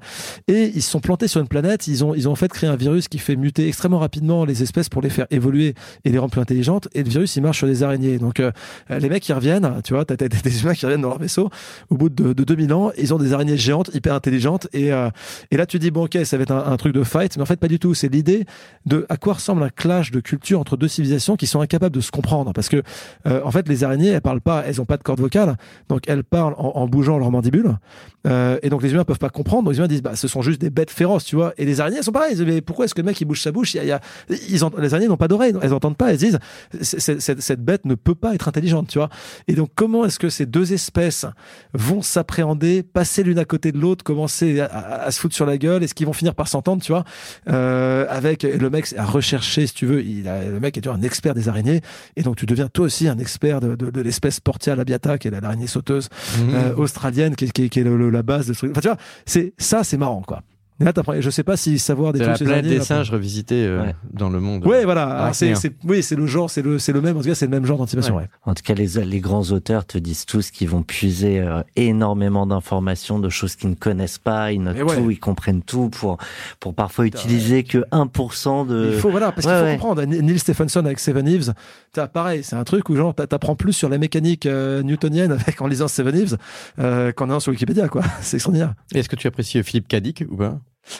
[0.48, 1.86] Et ils se sont plantés sur une planète.
[1.88, 4.62] Ils ont ils ont en fait créé un virus qui fait muter extrêmement rapidement les
[4.62, 5.74] espèces pour les faire évoluer
[6.04, 6.88] et les rendre plus intelligentes.
[6.94, 8.18] Et le virus, il marche sur des araignées.
[8.18, 8.52] Donc euh,
[8.90, 11.48] les mecs qui reviennent, tu vois, t'as t'as des humains qui reviennent dans leur vaisseau
[11.90, 15.08] au bout de, de 2000 ans, ils ont des araignées géantes hyper intelligentes Et, euh,
[15.50, 17.46] et là, tu dis, bon, ok, ça va être un, truc de fight, mais en
[17.46, 17.94] fait, pas du tout.
[17.94, 18.44] C'est l'idée
[18.86, 22.00] de à quoi ressemble un clash de culture entre deux civilisations qui sont incapables de
[22.00, 22.52] se comprendre.
[22.52, 22.82] Parce que,
[23.26, 25.56] euh, en fait, les araignées, elles parlent pas, elles ont pas de corde vocale,
[25.88, 27.78] donc elles parlent en, bougeant leur mandibule.
[28.26, 29.64] Euh, et donc, les humains peuvent pas comprendre.
[29.64, 31.52] Donc, les humains disent, bah, ce sont juste des bêtes féroces, tu vois.
[31.56, 32.36] Et les araignées, elles sont pareilles.
[32.44, 33.74] Mais pourquoi est-ce que le mec, il bouge sa bouche?
[33.74, 36.38] Y a, les araignées n'ont pas d'oreilles, elles entendent pas, elles disent,
[36.80, 39.08] cette, bête ne peut pas être intelligente, tu vois.
[39.48, 41.26] Et donc, comment est-ce que ces deux espèces
[41.72, 45.58] vont s'appréhender, passer l'une à côté de l'autre, commencer à- à se foutre sur la
[45.58, 47.04] gueule, est-ce qu'ils vont finir par s'entendre, tu vois,
[47.48, 51.02] euh, avec le mec à rechercher, si tu veux, il a, le mec est un
[51.02, 51.80] expert des araignées,
[52.16, 55.28] et donc tu deviens toi aussi un expert de, de, de l'espèce Portia labiata, qui
[55.28, 56.08] est la- l'araignée sauteuse
[56.38, 56.54] Mmh.
[56.54, 58.70] euh, australienne, qui, est- qui, est- qui est le- le- la base de ce truc.
[58.72, 58.96] Enfin, tu vois,
[59.26, 60.42] c'est ça, c'est marrant, quoi.
[60.80, 63.10] Là, je sais pas si savoir des C'est trucs la sur les planète des singes
[63.10, 63.94] revisitée euh, Ouais.
[64.12, 64.66] dans le monde.
[64.66, 65.30] Ouais, voilà.
[65.32, 67.16] C'est, c'est, oui, c'est le genre, c'est le, c'est le même.
[67.16, 68.16] En tout cas, c'est le même genre d'anticipation.
[68.16, 68.28] Ouais.
[68.44, 72.44] En tout cas, les, les grands auteurs te disent tous qu'ils vont puiser euh, énormément
[72.46, 76.18] d'informations, de choses qu'ils ne connaissent pas, ils notent tout, ils comprennent tout pour,
[76.58, 78.90] pour parfois utiliser que 1% de...
[78.94, 79.72] Il faut voilà parce ouais, qu'il faut ouais.
[79.74, 80.02] comprendre.
[80.04, 81.54] Neil Stephenson avec Seven Eves,
[81.92, 85.30] t'as pareil, c'est un truc où genre t'a- t'apprends plus sur la mécanique euh, newtonienne
[85.40, 86.36] avec en lisant Seven Eves
[86.80, 88.02] euh, qu'en allant sur Wikipédia quoi.
[88.22, 88.74] C'est extraordinaire.
[88.92, 90.58] Est-ce que tu apprécies Philippe Cadic ou pas?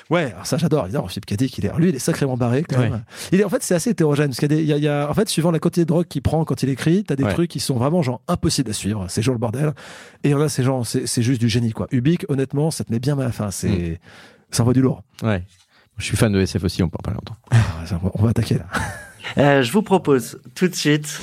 [0.08, 0.84] Ouais, alors ça j'adore.
[0.84, 2.88] Évidemment, Philippe Cadic, il est, lui, il est sacrément barré quand Ouais.
[2.88, 3.04] même.
[3.32, 5.28] Il est, en fait, c'est assez hétérogène parce qu'il y a y y en fait,
[5.28, 7.32] suivant la quantité de drogue qu'il prend quand il écrit, t'as des Ouais.
[7.34, 9.04] trucs qui sont vraiment genre impossibles à suivre.
[9.08, 9.74] C'est genre le bordel.
[10.22, 11.86] Et il y en a, c'est genre, c'est c'est juste du génie quoi.
[11.92, 13.26] Ubik, honnêtement, ça te met bien mal.
[13.28, 13.96] Enfin, c'est, Mm.
[14.52, 15.02] ça envoie du lourd.
[15.22, 15.42] Ouais.
[15.98, 17.36] Je suis fan de SF aussi, on peut en parler longtemps.
[17.50, 18.66] Ah, ça, on va- on va attaquer là.
[19.38, 21.20] Euh, je vous propose tout de suite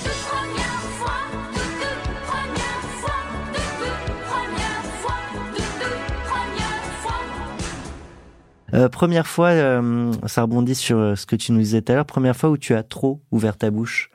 [8.74, 11.96] Euh, première fois, euh, ça rebondit sur euh, ce que tu nous disais tout à
[11.96, 14.10] l'heure, première fois où tu as trop ouvert ta bouche.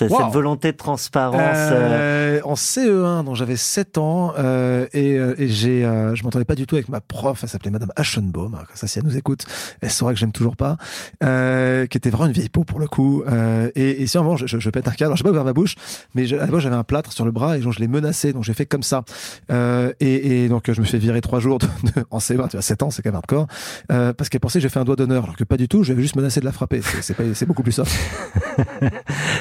[0.00, 0.08] Wow.
[0.18, 1.40] Cette volonté de transparence.
[1.40, 6.22] euh, Euh, en CE1, donc j'avais 7 ans euh, et, euh, et j'ai, euh, je
[6.24, 7.40] m'entendais pas du tout avec ma prof.
[7.42, 8.54] Elle s'appelait Madame Aschenbaum.
[8.54, 9.46] Alors, Ça, si elle nous écoute,
[9.80, 10.76] elle saura que j'aime toujours pas.
[11.24, 13.22] Euh, qui était vraiment une vieille peau pour le coup.
[13.26, 15.30] Euh, et, et si un moment je, je, je pète un câble, alors j'ai pas
[15.30, 15.74] ouvert ma bouche,
[16.14, 18.34] mais je, à la j'avais un plâtre sur le bras et genre je l'ai menacé,
[18.34, 19.04] donc j'ai fait comme ça.
[19.50, 22.48] Euh, et, et donc je me suis fait virer trois jours de, de- en CE1.
[22.48, 23.46] Tu vois, 7 ans, c'est quand même hardcore.
[23.90, 25.82] Euh, parce qu'elle pensait que j'ai fait un doigt d'honneur, alors que pas du tout.
[25.82, 26.82] J'avais juste menacé de la frapper.
[26.82, 27.96] C'est, c'est, pas- c'est beaucoup plus soft.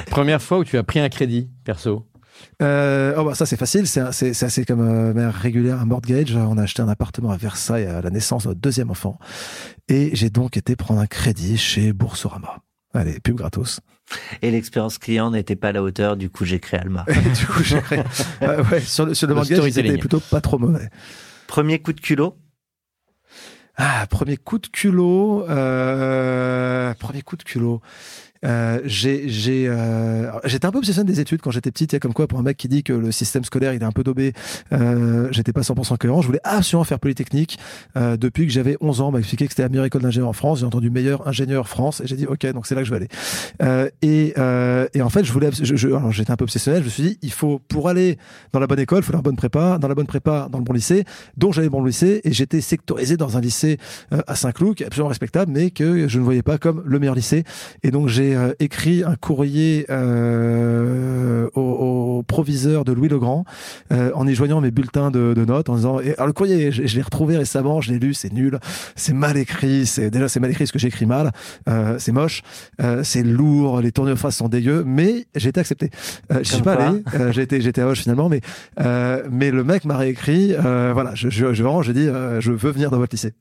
[0.10, 2.06] Première fois où tu as pris un crédit, perso.
[2.62, 6.36] Euh, oh bah ça c'est facile, c'est assez comme euh, manière régulière un mortgage.
[6.36, 9.18] On a acheté un appartement à Versailles à la naissance de notre deuxième enfant,
[9.88, 12.60] et j'ai donc été prendre un crédit chez Boursorama.
[12.94, 13.80] Allez, pub gratos.
[14.44, 17.06] Et l'expérience client n'était pas à la hauteur, du coup j'ai créé Alma.
[17.40, 18.04] Du coup j'ai créé-
[18.44, 20.90] Euh, ouais, sur le sur le, Le mortgage c'était plutôt pas trop mauvais.
[21.48, 22.38] Premier coup de culot
[23.78, 27.82] Ah premier coup de culot, euh, premier coup de culot.
[28.48, 31.86] Euh, euh, j'étais un peu obsessionné des études quand j'étais petit.
[31.86, 33.82] Il y a comme quoi pour un mec qui dit que le système scolaire il
[33.82, 34.34] est un peu daubé,
[34.74, 36.22] euh, j'étais pas 100% cohérent.
[36.22, 37.58] Je voulais absolument faire polytechnique.
[37.98, 40.34] Euh, depuis que j'avais 11 ans, m'a expliqué que c'était la meilleure école d'ingénieur en
[40.34, 40.60] France.
[40.60, 42.98] J'ai entendu meilleur ingénieur France et j'ai dit ok donc c'est là que je vais
[42.98, 43.08] aller.
[43.62, 46.82] Euh, et euh, et en fait je voulais abs- je, je- j'étais un peu obsessionnel.
[46.82, 48.18] Je me suis dit il faut pour aller
[48.54, 50.64] dans la bonne école, il faut la bonne prépa, dans la bonne prépa, dans le
[50.64, 51.04] bon lycée.
[51.36, 53.78] Donc j'allais dans le bon lycée et j'étais sectorisé dans un lycée
[54.14, 57.00] euh, à Saint-Cloud qui est absolument respectable, mais que je ne voyais pas comme le
[57.00, 57.44] meilleur lycée.
[57.84, 61.62] Et donc j'ai euh, écrit un courrier euh, au,
[62.20, 63.46] au proviseur de Louis Legrand
[63.92, 66.72] euh, en y joignant mes bulletins de, de notes en disant et, alors le courrier
[66.72, 68.60] je, je l'ai retrouvé récemment, je l'ai lu, c'est nul,
[68.96, 71.32] c'est mal écrit, c'est déjà c'est mal écrit ce que j'ai écrit mal,
[71.68, 72.44] euh, c'est moche,
[72.82, 75.90] euh, c'est lourd, les tournures phrases sont dégueux, mais j'ai été accepté.
[76.30, 78.42] Je suis pas allé, été j'étais à Hoche finalement, mais
[79.32, 82.92] mais le mec m'a réécrit, voilà, je, je, je vraiment j'ai dit je veux venir
[82.92, 83.34] dans votre lycée.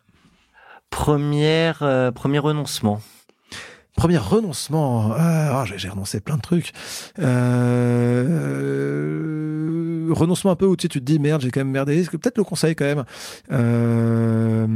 [0.90, 3.01] Première, premier renoncement.
[3.97, 5.12] Premier renoncement.
[5.16, 6.72] Ah, j'ai renoncé plein de trucs.
[7.18, 8.76] Euh,
[10.12, 12.05] renoncement un peu où tu, sais, tu te dis merde, j'ai quand même merdé.
[12.05, 13.05] Peut-être le conseil quand même.
[13.51, 14.66] Euh,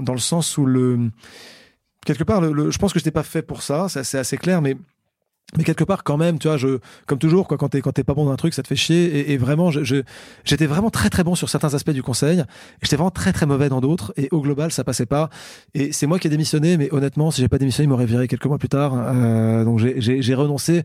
[0.00, 1.10] dans le sens où le
[2.04, 3.86] quelque part, je pense que je n'étais pas fait pour ça.
[3.88, 4.76] C'est assez clair, mais
[5.56, 8.04] mais quelque part quand même, tu vois, je comme toujours, quoi, quand t'es quand t'es
[8.04, 9.32] pas bon dans un truc, ça te fait chier.
[9.32, 10.02] Et, vraiment, je- je-
[10.44, 12.42] j'étais vraiment très très bon sur certains aspects du conseil.
[12.82, 14.12] J'étais vraiment très très mauvais dans d'autres.
[14.16, 15.30] Et au global, ça passait pas.
[15.74, 18.28] Et c'est moi qui ai démissionné, mais honnêtement, si j'ai pas démissionné, il m'aurait viré
[18.28, 18.92] quelques mois plus tard.
[18.96, 20.82] Euh, donc j'ai renoncé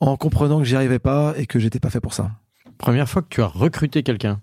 [0.00, 2.30] en comprenant que j'y arrivais pas et que j'étais pas fait pour ça.
[2.78, 4.40] Première fois que tu as recruté quelqu'un.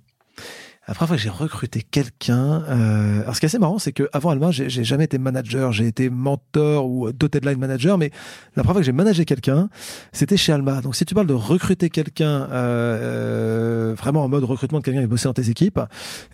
[0.87, 3.91] La première fois que j'ai recruté quelqu'un, euh, alors ce qui est assez marrant, c'est
[3.91, 7.97] que avant Alma, j'ai j'ai jamais été manager, j'ai été mentor ou dotted line manager,
[7.97, 8.11] mais
[8.55, 9.69] la première fois que j'ai managé quelqu'un,
[10.11, 10.81] c'était chez Alma.
[10.81, 15.01] Donc si tu parles de recruter quelqu'un, euh, euh, vraiment en mode recrutement de quelqu'un
[15.01, 15.79] qui bossait dans tes équipes,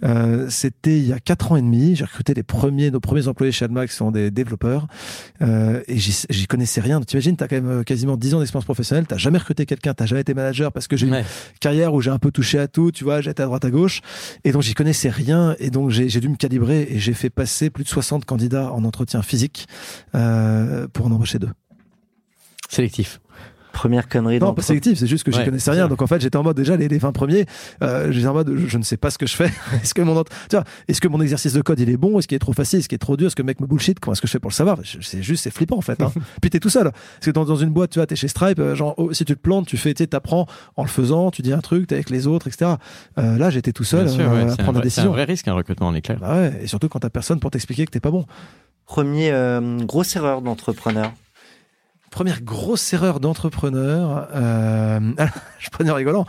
[0.04, 1.96] euh, c'était il y a quatre ans et demi.
[1.96, 4.88] J'ai recruté les premiers, nos premiers employés chez Alma qui sont des développeurs,
[5.42, 7.00] euh, et j'y j'y connaissais rien.
[7.00, 9.94] Tu imagines, t'as quand même euh, quasiment 10 ans d'expérience professionnelle, t'as jamais recruté quelqu'un,
[9.94, 11.24] t'as jamais été manager parce que j'ai une
[11.62, 14.02] carrière où j'ai un peu touché à tout, tu vois, j'étais à droite à gauche.
[14.44, 17.70] Et donc j'y connaissais rien et donc j'ai dû me calibrer et j'ai fait passer
[17.70, 19.68] plus de 60 candidats en entretien physique
[20.16, 21.52] euh, pour en embaucher deux.
[22.70, 23.20] Sélectif.
[23.74, 24.40] Première connerie.
[24.40, 25.88] Non, pas sélectif, c'est juste que j'y Ouais, connaissais rien.
[25.88, 27.46] Donc en fait, j'étais en mode déjà les, les 20 premiers,
[27.82, 29.52] euh, j'étais en mode je ne sais pas ce que je fais.
[29.82, 32.20] est-ce que mon ent- tu vois, est-ce que mon exercice de code il est bon,
[32.20, 33.68] est-ce qu'il est trop facile, est-ce qu'il est trop dur, est-ce que le mec me
[33.68, 34.78] bullshit, comment est-ce que je fais pour le savoir?
[34.84, 36.02] Je- C'est juste c'est flippant en fait.
[36.02, 36.12] Hein.
[36.42, 36.92] Puis t'es tout seul.
[36.92, 39.24] Parce que dans, dans une boîte, tu vois, t'es chez Stripe, euh, genre oh, si
[39.26, 41.88] tu te plantes, tu fais, tu sais, t'apprends en le faisant, tu dis un truc,
[41.88, 42.72] t'es avec les autres, etc.
[43.18, 44.82] Euh, là, j'étais tout seul Bien sûr, euh, ouais, à prendre la vrai- c'est un
[44.82, 45.12] décision.
[45.12, 46.18] vrai risque, un recrutement, on est clair.
[46.20, 48.26] Bah ouais, et surtout quand t'as personne pour t'expliquer que t'es pas bon.
[48.86, 51.14] Premier euh, grosse erreur d'entrepreneur.
[52.12, 55.00] Première grosse erreur d'entrepreneur, euh,
[55.60, 56.26] je prenais en rigolant.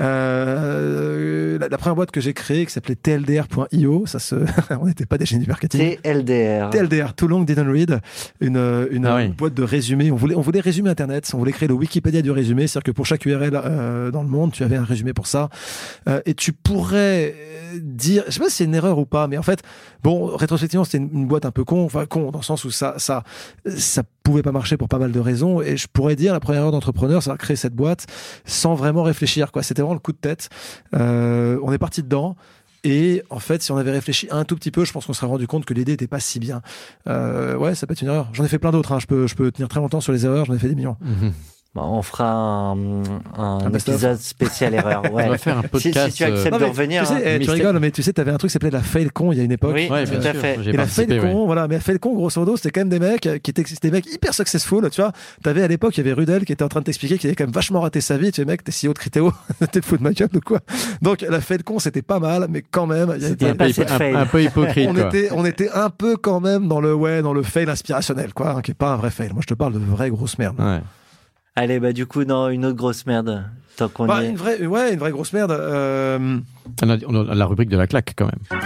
[0.00, 4.36] Euh, la, la première boîte que j'ai créée qui s'appelait TLDR.io, ça se,
[4.80, 5.96] on n'était pas des génies du marketing.
[6.02, 6.70] TLDR.
[6.70, 8.00] TLDR, Too Long Didn't Read,
[8.40, 9.28] une, une Ah oui.
[9.28, 10.10] boîte de résumé.
[10.12, 12.96] On voulait, on voulait résumer Internet, on voulait créer le Wikipédia du résumé, c'est-à-dire que
[12.96, 15.48] pour chaque URL euh, dans le monde, tu avais un résumé pour ça.
[16.08, 17.34] Euh, et tu pourrais
[17.74, 19.62] dire, je sais pas si c'est une erreur ou pas, mais en fait,
[20.04, 22.70] bon, rétrospectivement, c'était une, une boîte un peu con, enfin con dans le sens où
[22.70, 23.24] ça, ça,
[23.76, 25.60] ça pouvait pas marcher pour pas mal de raisons.
[25.62, 28.06] Et je pourrais dire la première erreur d'entrepreneur, c'est de créer cette boîte
[28.44, 29.52] sans vraiment réfléchir.
[29.52, 30.48] Quoi, c'était vraiment le coup de tête.
[30.96, 32.34] Euh, on est parti dedans.
[32.82, 35.26] Et en fait, si on avait réfléchi un tout petit peu, je pense qu'on serait
[35.26, 36.60] rendu compte que l'idée n'était pas si bien.
[37.06, 38.28] Euh, ouais, ça peut être une erreur.
[38.32, 38.92] J'en ai fait plein d'autres.
[38.92, 38.98] Hein.
[38.98, 40.44] Je peux, je peux tenir très longtemps sur les erreurs.
[40.44, 40.96] J'en ai fait des millions.
[41.00, 41.32] Mhm.
[41.74, 42.76] Bah, on fera un,
[43.36, 45.02] un épisode spécial erreur.
[45.12, 45.24] Ouais.
[45.26, 46.10] On va faire un Si, podcast.
[46.10, 47.02] si tu acceptes Non, de revenir.
[47.02, 47.38] tu sais, hein.
[47.42, 49.44] tu rigoles, mais tu sais, t'avais un truc qui s'appelait la fail-con il y a
[49.44, 49.72] une époque.
[49.74, 50.58] Oui, Ouais, tout bien à sûr, fait.
[50.66, 51.18] Et la fail ouais.
[51.18, 53.64] con, voilà, mais la fail con, grosso modo, c'était quand même des mecs qui étaient,
[53.82, 55.10] des mecs hyper successful, tu vois.
[55.42, 57.34] T'avais à l'époque, il y avait Rudel qui était en train de t'expliquer qu'il avait
[57.34, 58.30] quand même vachement raté sa vie.
[58.30, 59.32] Tu sais, mec, t'es CEO de Criteo,
[59.72, 60.60] t'es le fou de ma gueule ou quoi.
[61.02, 63.98] Donc, la fail con, c'était pas mal, mais quand même, il y avait C'était Un
[63.98, 64.14] fail.
[64.14, 65.06] un, un peu hypocrite, on quoi.
[65.08, 68.50] était, on était un peu quand même dans le, ouais, dans le fail inspirationnel, quoi,
[68.50, 69.30] hein, qui est pas un vrai fail.
[69.32, 70.54] Moi, je te parle de vraie grosse merde.
[70.60, 70.78] Ouais.
[71.56, 73.44] Allez, bah du coup, dans une autre grosse merde.
[73.76, 74.28] Tant qu'on Bah, est.
[74.30, 75.52] une vraie, ouais, une vraie grosse merde.
[75.52, 76.38] Euh,
[76.82, 78.60] On a, on a la rubrique de la claque, quand même.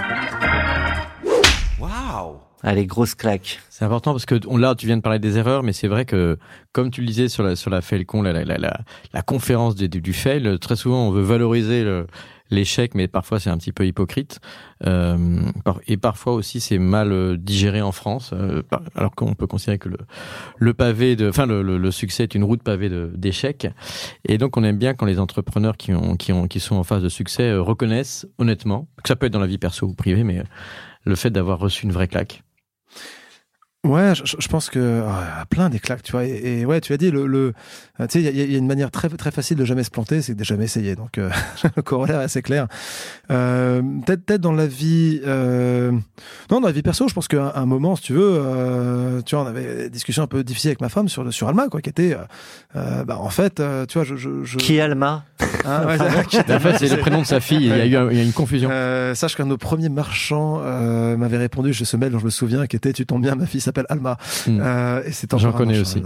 [1.79, 3.61] Waouh Allez, grosse claque.
[3.71, 6.05] C'est important parce que on, là, tu viens de parler des erreurs, mais c'est vrai
[6.05, 6.39] que,
[6.73, 8.81] comme tu le disais sur la, sur la Failcon, la, la, la, la,
[9.13, 12.07] la conférence du, du, du fail, très souvent, on veut valoriser le,
[12.51, 14.41] l'échec, mais parfois c'est un petit peu hypocrite.
[14.87, 15.41] Euh,
[15.87, 18.63] et parfois aussi c'est mal euh, digéré en France, euh,
[18.95, 19.99] alors qu'on peut considérer que le,
[20.59, 23.67] le pavé de, enfin le, le, le succès est une route pavée d'échecs.
[24.25, 26.85] Et donc on aime bien quand les entrepreneurs qui ont, qui ont, qui sont en
[26.85, 29.95] phase de succès euh, reconnaissent honnêtement, que ça peut être dans la vie perso ou
[29.95, 30.45] privée, mais euh,
[31.05, 32.43] le fait d'avoir reçu une vraie claque.
[33.87, 36.25] Ouais, je, je pense que ah, plein des claques, tu vois.
[36.25, 37.53] Et, et ouais, tu as dit le, le
[38.01, 39.85] tu sais, il y, a- il y a une manière très très facile de jamais
[39.85, 40.97] se planter, c'est de jamais essayer.
[40.97, 41.31] Donc euh,
[41.77, 42.67] le corollaire est assez clair.
[43.31, 45.93] Euh, peut-être peut-être dans la vie, euh,
[46.51, 49.37] non, dans la vie perso, je pense qu'à un moment, si tu veux, euh, tu
[49.37, 51.81] vois, on avait des discussions un peu difficiles avec ma femme sur sur Alma, quoi,
[51.81, 52.25] qui était, euh,
[52.75, 55.25] euh, bah en fait, euh, tu vois, je, je, je Qui est Alma?
[55.65, 57.59] Hein, ouais, c'est- qui était- En fait, c'est le prénom de sa fille.
[57.67, 58.71] Il y a eu un- y a une confusion.
[58.73, 62.25] euh, sache qu'un de nos premiers marchands euh, m'avait répondu, je ce mail dont je
[62.25, 64.17] me souviens, qui était Tu tombes bien, ma fille s'appelle Alma.
[64.47, 64.61] Hmm.
[64.61, 66.03] Euh, et c'est J'en connais aussi.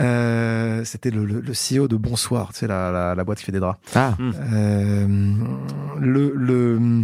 [0.00, 3.44] Euh, C'était le, le, le CEO de Bonsoir, tu sais, la, la, la boîte qui
[3.44, 3.78] fait des draps.
[3.94, 5.06] Ah, Euh,
[6.00, 7.02] le, le...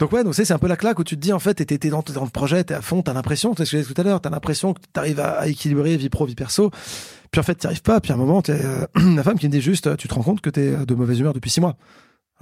[0.00, 1.88] Donc ouais, donc c'est un peu la claque où tu te dis en fait, t'es
[1.88, 3.94] dans, dans le projet, t'es à fond, t'as l'impression, tu sais ce que je disais
[3.94, 6.70] tout à l'heure, t'as l'impression que t'arrives à, à équilibrer vie pro, vie perso,
[7.30, 8.86] puis en fait t'y arrives pas, puis à un moment, t'es, euh,
[9.16, 11.32] la femme qui me dit juste, tu te rends compte que t'es de mauvaise humeur
[11.32, 11.76] depuis six mois.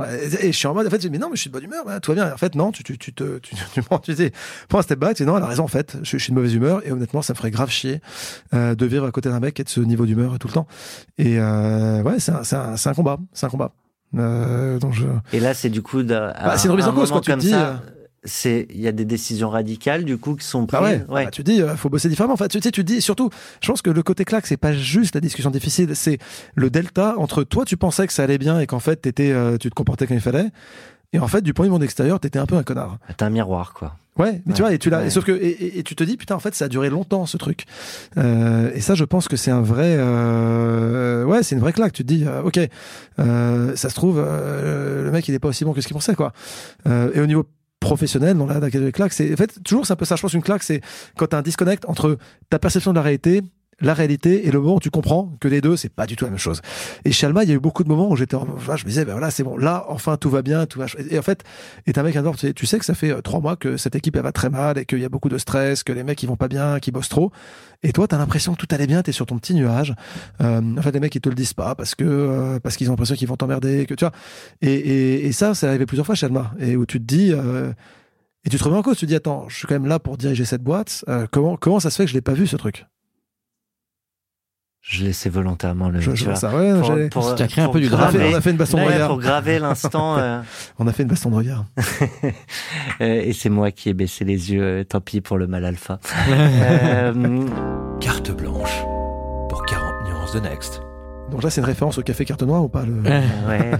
[0.00, 1.50] Et et je suis en mode, en fait, je dis, mais non, mais je suis
[1.50, 2.28] de bonne humeur, bah, tout va bien.
[2.28, 4.30] Et en fait, non, tu, tu, tu te, tu, tu, tu dis,
[4.68, 6.30] prends un step back, tu dis, non, elle a raison, en fait, je, je suis
[6.32, 8.00] de mauvaise humeur, et honnêtement, ça me ferait grave chier,
[8.54, 10.66] euh, de vivre à côté d'un mec est de ce niveau d'humeur tout le temps.
[11.18, 13.72] Et, euh, ouais, c'est un, un, un combat, c'est un combat.
[14.18, 16.02] Euh, donc je, Et là, c'est du coup.
[16.02, 17.76] Bah, c'est une remise en cause, quand tu te dis, ça, euh,
[18.24, 20.78] C'est, il y a des décisions radicales du coup qui sont prises.
[20.80, 22.34] Ah ouais, bah, tu dis, euh, faut bosser différemment.
[22.34, 24.72] Enfin, tu, tu sais, tu dis, surtout, je pense que le côté claque, c'est pas
[24.72, 26.18] juste la discussion difficile, c'est
[26.54, 29.58] le delta entre toi, tu pensais que ça allait bien et qu'en fait, t'étais, euh,
[29.58, 30.50] tu te comportais comme il fallait.
[31.12, 32.98] Et en fait, du point de vue monde extérieur, t'étais un peu un connard.
[33.16, 33.96] T'as un miroir, quoi.
[34.18, 35.10] Ouais, mais tu Ouais, vois, et tu l'as, ouais.
[35.10, 37.26] sauf que, et, et- et tu te dis, putain, en fait, ça a duré longtemps,
[37.26, 37.64] ce truc.
[38.18, 41.92] Euh, et ça, je pense que c'est un vrai, euh, ouais, c'est une vraie claque.
[41.92, 42.60] Tu te dis, euh, ok,
[43.18, 45.94] euh, ça se trouve, euh, le mec, il est pas aussi bon que ce qu'il
[45.94, 46.32] pensait, quoi.
[46.86, 47.46] Euh, et au niveau
[47.82, 50.16] professionnel, dans la, la claque, c'est, en fait, toujours, c'est un peu ça.
[50.16, 50.80] Je pense une claque, c'est
[51.16, 52.16] quand t'as un disconnect entre
[52.48, 53.42] ta perception de la réalité,
[53.82, 56.24] la réalité et le moment où tu comprends que les deux, c'est pas du tout
[56.24, 56.60] la même chose.
[57.04, 58.88] Et chez il y a eu beaucoup de moments où j'étais, en- enfin, je me
[58.88, 60.86] disais, ben voilà, c'est bon, là, enfin, tout va bien, tout va.
[61.10, 61.42] Et en fait,
[61.86, 63.76] et un mec bord, tu sais, tu sais que ça fait euh, trois mois que
[63.76, 66.04] cette équipe elle va très mal et qu'il y a beaucoup de stress, que les
[66.04, 67.32] mecs ils vont pas bien, qu'ils bossent trop.
[67.82, 69.94] Et toi, t'as l'impression que tout allait bien, t'es sur ton petit nuage.
[70.40, 72.88] Euh, en fait, les mecs ils te le disent pas parce que euh, parce qu'ils
[72.88, 74.12] ont l'impression qu'ils vont t'emmerder, que tu vois.
[74.60, 76.28] Et, et, et ça, c'est arrivé plusieurs fois chez
[76.60, 77.32] et où tu te dis.
[77.32, 77.72] euh,
[78.44, 79.98] et tu te remets en cause, tu te dis attends, je suis quand même là
[80.00, 81.04] pour diriger cette boîte.
[81.08, 82.86] euh, comment comment ça se fait que je l'ai pas vu ce truc?
[84.84, 86.00] Je laissais volontairement le.
[86.00, 86.54] Je, tu je vois ça.
[86.54, 88.18] Ouais, Pour- j'allais- pour- Tu as créé un pour peu du on, a drame, fait,
[88.18, 89.08] graver- on a fait une baston de regard.
[89.08, 90.16] pour graver l'instant.
[90.18, 90.40] euh,
[90.80, 91.64] On a fait une baston de regard.
[93.00, 94.62] et c'est moi qui ai baissé les yeux.
[94.62, 95.98] euh, tant pis pour le mal alpha.
[96.30, 97.46] Euh,
[98.00, 98.82] Carte blanche
[99.48, 100.82] pour 40 nuances de Next.
[101.32, 102.92] Donc là, c'est une référence au café carte noire ou pas le...
[103.02, 103.22] Ouais,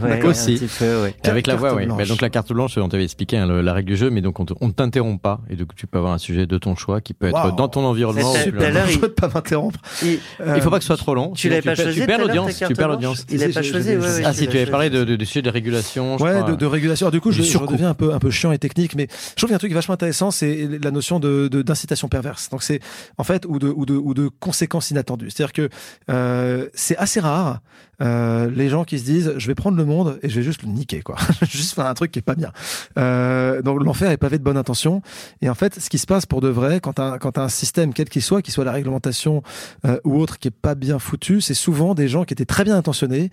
[0.02, 0.54] ouais, Aussi.
[0.54, 1.14] un petit peu, ouais.
[1.24, 1.86] Et Avec la voix, oui.
[1.86, 4.40] donc la carte blanche, on t'avait expliqué hein, le- la règle du jeu, mais donc
[4.40, 5.40] on te- on ne t'interrompt pas.
[5.50, 7.84] Et donc tu peux avoir un sujet de ton choix qui peut être dans ton
[7.84, 8.32] environnement.
[8.32, 9.78] C'est Je il- veux pas m'interrompre.
[10.02, 11.32] Il- Euh, Il faut pas que ce soit trop long.
[11.32, 12.56] Tu l'avais pas perds- choisi Tu perds l'audience.
[12.66, 13.26] Tu perds l'audience.
[13.30, 13.90] Il avait Si, pas si, choisi,
[14.24, 15.42] Ah si, tu avais parlé de, choisi.
[15.42, 16.16] de, régulation.
[16.16, 17.10] Ouais, de, régulation.
[17.10, 19.48] Du coup, je, Du redeviens un peu, un peu chiant et technique, mais je trouve
[19.48, 22.48] qu'il y a un truc vachement intéressant, c'est la notion de d'incitation perverse.
[22.50, 22.80] Donc, c'est
[23.18, 25.30] en fait ou de ou de ou de conséquences inattendues.
[25.30, 25.68] C'est-à-dire que
[26.10, 27.60] euh, c'est assez rare ah,
[28.02, 30.62] euh, les gens qui se disent je vais prendre le monde et je vais juste
[30.62, 31.16] le niquer, quoi.
[31.42, 32.52] juste faire un truc qui est pas bien.
[32.98, 35.02] Euh, donc, l'enfer est pavé de bonnes intentions.
[35.40, 37.92] Et en fait, ce qui se passe pour de vrai, quand un quand un système
[37.92, 39.42] quel qu'il soit, qu'il soit la réglementation
[39.86, 42.64] euh, ou autre, qui est pas bien foutu, c'est souvent des gens qui étaient très
[42.64, 43.30] bien intentionnés,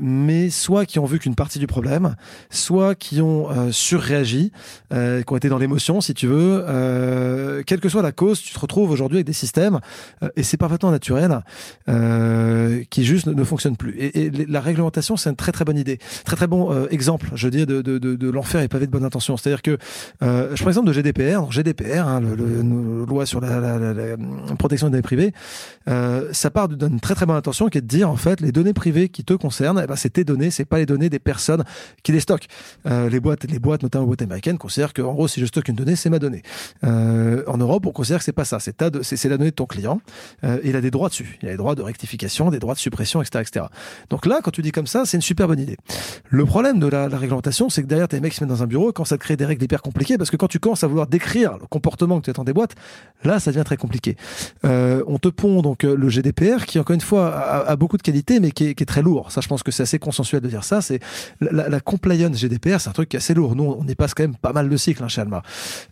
[0.00, 2.16] mais soit qui ont vu qu'une partie du problème,
[2.50, 4.52] soit qui ont surréagi,
[4.90, 7.62] qui ont été dans l'émotion, si tu veux.
[7.66, 9.80] Quelle que soit la cause, tu te retrouves aujourd'hui avec des systèmes,
[10.36, 11.40] et c'est parfaitement naturel,
[12.90, 13.94] qui juste ne, ne fonctionnent plus.
[13.98, 15.98] Et, la réglementation, c'est une très très bonne idée.
[16.24, 19.36] Très très bon euh, exemple, je dis, de, de, l'enfer et pavé de bonnes intentions.
[19.36, 19.78] C'est-à-dire que,
[20.22, 21.40] euh, je prends l'exemple de GDPR.
[21.40, 24.16] Donc, GDPR, hein, loi sur la,
[24.58, 25.32] protection des données privées,
[25.88, 28.52] euh, ça part d'une très très bonne intention qui est de dire en fait les
[28.52, 31.18] données privées qui te concernent, eh ben, c'est tes données, c'est pas les données des
[31.18, 31.64] personnes
[32.02, 32.48] qui les stockent.
[32.84, 35.68] Les boîtes, les boîtes notamment les boîtes américaines considèrent que en gros si je stocke
[35.68, 36.42] une donnée, c'est ma donnée.
[36.82, 40.00] En Europe, on considère que c'est pas ça, c'est la donnée de ton client.
[40.62, 43.22] Il a des droits dessus, il a des droits de rectification, des droits de suppression,
[43.22, 43.53] etc.
[44.10, 45.76] Donc là, quand tu dis comme ça, c'est une super bonne idée.
[46.28, 48.62] Le problème de la, réglementation, c'est que derrière, t'as les mecs qui se mettent dans
[48.62, 50.84] un bureau commencent à te créer des règles hyper compliquées parce que quand tu commences
[50.84, 52.74] à vouloir décrire le comportement que tu attends des boîtes,
[53.22, 54.16] là, ça devient très compliqué.
[54.64, 58.02] Euh, on te pond donc euh, le GDPR qui, encore une fois, a, beaucoup de
[58.02, 59.32] qualité, mais qui est, très lourd.
[59.32, 60.82] Ça, je pense que c'est assez consensuel de dire ça.
[60.82, 61.00] C'est
[61.40, 63.56] la, compliance GDPR, c'est un truc qui est assez lourd.
[63.56, 65.42] Nous, on y passe quand même pas mal de cycles hein, chez Alma.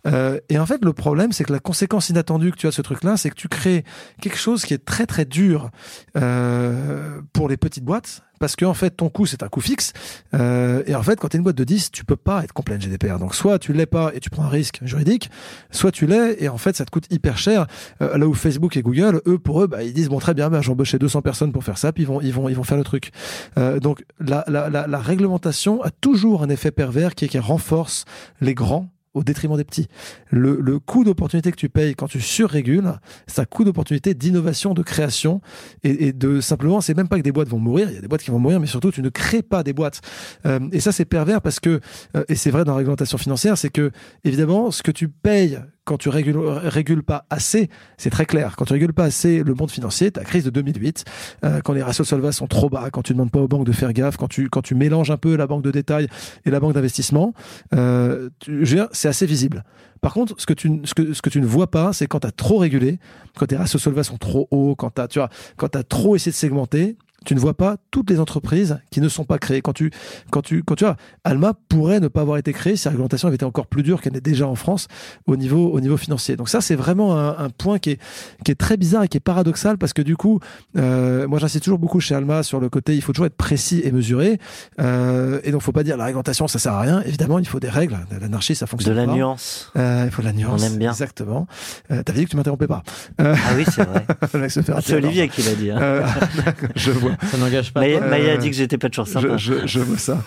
[0.05, 2.75] Euh, et en fait, le problème, c'est que la conséquence inattendue que tu as de
[2.75, 3.83] ce truc-là, c'est que tu crées
[4.21, 5.69] quelque chose qui est très très dur
[7.33, 8.21] pour les petites boîtes.
[8.39, 9.93] Parce que en fait, ton coût, c'est un coût fixe.
[10.33, 12.51] Euh, et en fait, quand tu es une boîte de 10, tu peux pas être
[12.51, 13.17] compliant GDPR.
[13.17, 15.29] Donc, soit tu l'es pas et tu prends un risque juridique,
[15.71, 17.67] soit tu l'es et en fait, ça te coûte hyper cher.
[18.01, 20.49] Euh, là où Facebook et Google, eux, pour eux, bah, ils disent bon, très bien,
[20.49, 22.65] bah, j'ai embauché 200 personnes pour faire ça, puis ils vont, ils vont, ils vont
[22.65, 23.11] faire le truc.
[23.57, 27.41] Euh, donc, la, la, la, la réglementation a toujours un effet pervers qui est qu'elle
[27.41, 28.03] renforce
[28.41, 29.87] les grands au détriment des petits.
[30.29, 32.93] Le, le coût d'opportunité que tu payes quand tu surrégules,
[33.27, 35.41] c'est un coût d'opportunité d'innovation, de création
[35.83, 38.01] et, et de simplement, c'est même pas que des boîtes vont mourir, il y a
[38.01, 40.01] des boîtes qui vont mourir, mais surtout tu ne crées pas des boîtes.
[40.45, 41.79] Euh, et ça c'est pervers parce que,
[42.15, 43.91] euh, et c'est vrai dans la réglementation financière, c'est que
[44.23, 48.55] évidemment ce que tu payes quand tu régules, pas assez, c'est très clair.
[48.57, 51.05] Quand tu régules pas assez le monde financier, ta crise de 2008,
[51.43, 53.71] euh, quand les ratios solvas sont trop bas, quand tu demandes pas aux banques de
[53.71, 56.07] faire gaffe, quand tu quand tu mélanges un peu la banque de détail
[56.45, 57.33] et la banque d'investissement,
[57.73, 58.29] euh,
[58.91, 59.63] c'est assez visible.
[60.03, 62.99] Par contre, ce que tu, ne vois pas, c'est quand tu as trop régulé,
[63.37, 66.35] quand tes ratios solvas sont trop hauts, quand tu as, quand as trop essayé de
[66.35, 69.61] segmenter, tu ne vois pas toutes les entreprises qui ne sont pas créées.
[69.61, 69.91] Quand tu,
[70.31, 73.27] quand tu, quand tu vois, Alma pourrait ne pas avoir été créée si la réglementation
[73.27, 74.87] avait été encore plus dure qu'elle n'est déjà en France
[75.27, 76.35] au niveau, au niveau financier.
[76.35, 77.99] Donc ça, c'est vraiment un, un point qui est,
[78.43, 80.39] qui est très bizarre et qui est paradoxal parce que du coup,
[80.77, 83.81] euh, moi j'insiste toujours beaucoup chez Alma sur le côté, il faut toujours être précis
[83.83, 84.39] et mesuré.
[84.79, 87.01] Euh, et donc, faut pas dire la réglementation, ça sert à rien.
[87.05, 87.97] Évidemment, il faut des règles.
[88.19, 89.13] L'anarchie, ça De fonctionne la pas.
[89.13, 89.71] nuance.
[89.77, 90.61] Euh, il faut de la nuance.
[90.61, 90.91] On aime bien.
[90.91, 91.47] Exactement.
[91.91, 92.83] Euh, T'avais dit que tu m'interrompais pas.
[93.21, 94.05] Euh, Ah oui, c'est vrai.
[94.81, 95.71] c'est Olivier qui l'a dit.
[95.71, 95.77] hein.
[95.81, 96.05] Euh,
[96.75, 97.12] je vois.
[97.31, 97.81] Ça n'engage pas.
[97.81, 99.37] Maya, euh, Maya a dit que j'étais pas toujours sympa.
[99.37, 100.21] Je, je, je vois ça.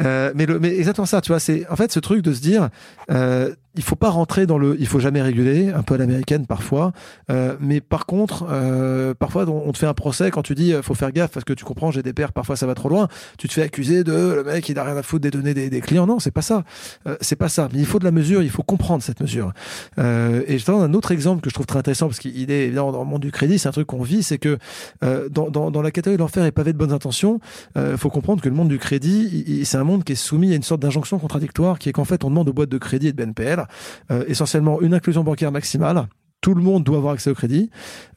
[0.00, 2.40] Euh, mais, le, mais exactement ça, tu vois, c'est en fait ce truc de se
[2.40, 2.68] dire,
[3.10, 6.46] euh, il faut pas rentrer dans le, il faut jamais réguler, un peu à l'américaine
[6.46, 6.92] parfois.
[7.30, 10.82] Euh, mais par contre, euh, parfois on te fait un procès quand tu dis, euh,
[10.82, 13.08] faut faire gaffe parce que tu comprends, GDPR parfois ça va trop loin.
[13.38, 15.70] Tu te fais accuser de le mec il a rien à foutre des données des,
[15.70, 16.06] des clients.
[16.06, 16.64] Non, c'est pas ça.
[17.06, 17.68] Euh, c'est pas ça.
[17.72, 19.52] Mais il faut de la mesure, il faut comprendre cette mesure.
[19.98, 22.66] Euh, et je donne un autre exemple que je trouve très intéressant parce qu'il est
[22.66, 24.58] évidemment dans le monde du crédit, c'est un truc qu'on vit, c'est que
[25.02, 27.40] euh, dans, dans, dans la catégorie de l'enfer et pavé de bonnes intentions,
[27.76, 30.56] il faut comprendre que le monde du crédit, c'est un monde qui est soumis à
[30.56, 33.12] une sorte d'injonction contradictoire, qui est qu'en fait, on demande aux boîtes de crédit et
[33.12, 33.63] de BNPL
[34.10, 36.06] euh, essentiellement une inclusion bancaire maximale.
[36.40, 37.70] Tout le monde doit avoir accès au crédit,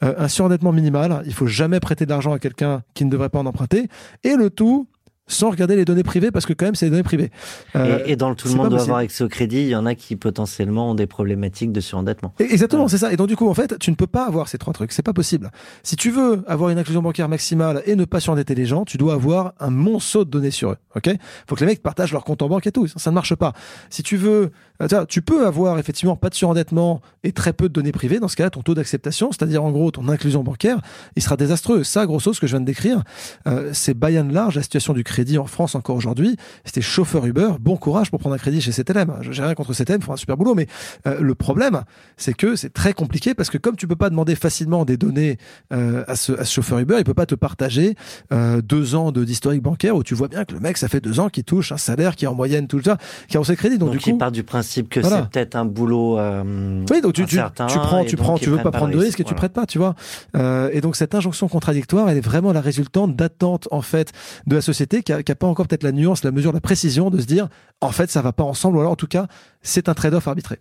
[0.04, 1.24] euh, un surendettement minimal.
[1.26, 3.88] Il faut jamais prêter de l'argent à quelqu'un qui ne devrait pas en emprunter,
[4.24, 4.88] et le tout
[5.30, 7.32] sans regarder les données privées, parce que quand même, c'est des données privées.
[7.76, 9.76] Euh, Et, et dans le tout le monde doit avoir accès au crédit, il y
[9.76, 12.34] en a qui potentiellement ont des problématiques de surendettement.
[12.40, 13.12] Et- Exactement, c'est ça.
[13.12, 14.94] Et donc du coup, en fait, tu ne peux pas avoir ces trois trucs.
[14.94, 15.52] C'est pas possible.
[15.84, 18.98] Si tu veux avoir une inclusion bancaire maximale et ne pas surendetter les gens, tu
[18.98, 20.78] dois avoir un monceau de données sur eux.
[20.96, 21.10] Ok?
[21.46, 22.88] Faut que les mecs partagent leur compte en banque et tout.
[22.88, 23.52] Ça, ça ne marche pas.
[23.90, 27.70] Si tu veux tu vois, Tu peux avoir effectivement pas de surendettement et très peu
[27.70, 28.20] de données privées.
[28.20, 30.80] Dans ce cas-là, ton taux d'acceptation, c'est-à-dire en gros ton inclusion bancaire,
[31.16, 31.84] il sera désastreux.
[31.84, 33.04] Ça, grosso, ce que je viens de décrire,
[33.48, 36.38] euh, c'est by and large la situation du crédit en France encore aujourd'hui.
[36.66, 37.50] C'était chauffeur Uber.
[37.60, 39.18] Bon courage pour prendre un crédit chez CTLM.
[39.22, 40.68] Je n'ai rien contre CTLM, ils font un super boulot, mais
[41.06, 41.84] euh, le problème,
[42.18, 45.38] c'est que c'est très compliqué parce que comme tu peux pas demander facilement des données
[45.74, 47.96] euh, à, ce, à ce chauffeur Uber, il peut pas te partager
[48.32, 51.02] euh, deux ans de d'historique bancaire où tu vois bien que le mec, ça fait
[51.02, 52.98] deux ans qu'il touche un salaire qui est en moyenne tout ça,
[53.28, 53.78] qui a ses crédits.
[53.78, 55.18] Donc, Donc, du coup, il part du principe que Voilà.
[55.24, 56.18] c'est peut-être un boulot.
[56.20, 57.42] euh, oui, donc tu, tu, tu
[57.80, 59.78] prends, tu donc prends, tu veux pas prendre de risque et tu prêtes pas, tu
[59.78, 59.96] vois.
[60.36, 64.12] Euh, et donc cette injonction contradictoire, elle est vraiment la résultante d'attentes en fait
[64.46, 66.62] de la société qui a, qui a pas encore peut-être la nuance, la mesure, la
[66.62, 67.48] précision de se dire
[67.82, 69.28] en fait ça va pas ensemble ou alors en tout cas
[69.62, 70.60] c'est un trade-off arbitré.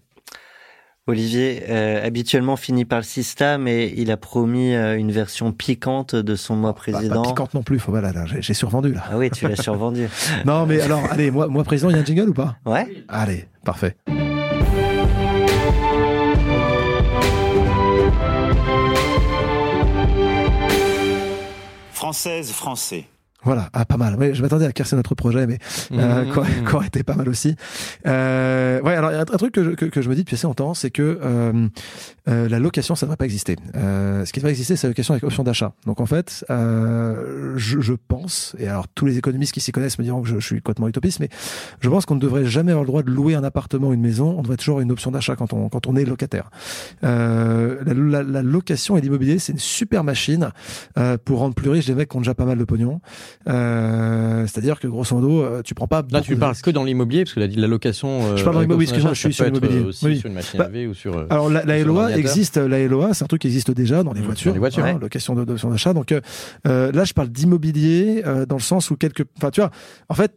[1.09, 6.17] Olivier, euh, habituellement finit par le système et il a promis euh, une version piquante
[6.17, 7.23] de son mois Bah, président.
[7.23, 9.05] pas piquante non plus, faut voilà, là, j'ai j'ai survendu là.
[9.13, 10.09] Ah oui, tu l'as survendu.
[10.45, 12.57] Non mais alors allez, moi, moi président, il y a un jingle ou pas?
[12.67, 13.05] Ouais.
[13.09, 13.95] Allez, parfait.
[21.93, 23.07] Française, français.
[23.47, 24.17] Voilà, ah, pas mal.
[24.17, 25.59] Ouais, je m'attendais à casser notre projet, mais
[25.93, 26.31] euh, Mmh.
[26.35, 27.57] quoi, quoi était pas mal aussi.
[28.07, 30.15] Euh, ouais, alors il y a un, un truc que je, que, que je me
[30.15, 31.69] dis depuis assez longtemps, c'est que euh,
[32.29, 33.57] euh, la location, ça ne devrait pas exister.
[33.77, 35.73] Euh, ce qui devrait exister, c'est la location avec option d'achat.
[35.87, 39.99] Donc en fait, euh, je, je pense, et alors tous les économistes qui s'y connaissent
[39.99, 41.29] me diront que je, je suis complètement utopiste, mais
[41.81, 44.01] je pense qu'on ne devrait jamais avoir le droit de louer un appartement ou une
[44.01, 44.35] maison.
[44.39, 46.51] On devrait toujours avoir une option d'achat quand on quand on est locataire.
[47.05, 50.51] Euh, la, la- la location et l'immobilier, c'est une super machine
[50.99, 53.01] euh, pour rendre plus riches des mecs qui ont déjà pas mal de pognon.
[53.49, 56.03] Euh, C'est-à-dire que grosso modo, euh, tu prends pas.
[56.11, 58.09] Là, tu parles que dans l'immobilier, parce que la, la location.
[58.33, 59.81] euh, Je parle dans l'immobilier, excuse-moi, je suis sur l'immobilier.
[59.83, 60.19] euh, Aussi Oui.
[60.19, 61.17] sur une machine Bah, à ou sur.
[61.17, 64.03] euh, Alors la, la sur LOA existe, la LOA, c'est un truc qui existe déjà
[64.03, 65.01] dans les Mmh, voitures, dans les voitures, hein, ouais.
[65.01, 65.93] location de d'option d'achat.
[65.93, 66.21] Donc euh,
[66.67, 69.71] euh, là, je parle d'immobilier euh, dans le sens où quelque, enfin tu vois,
[70.09, 70.33] en fait.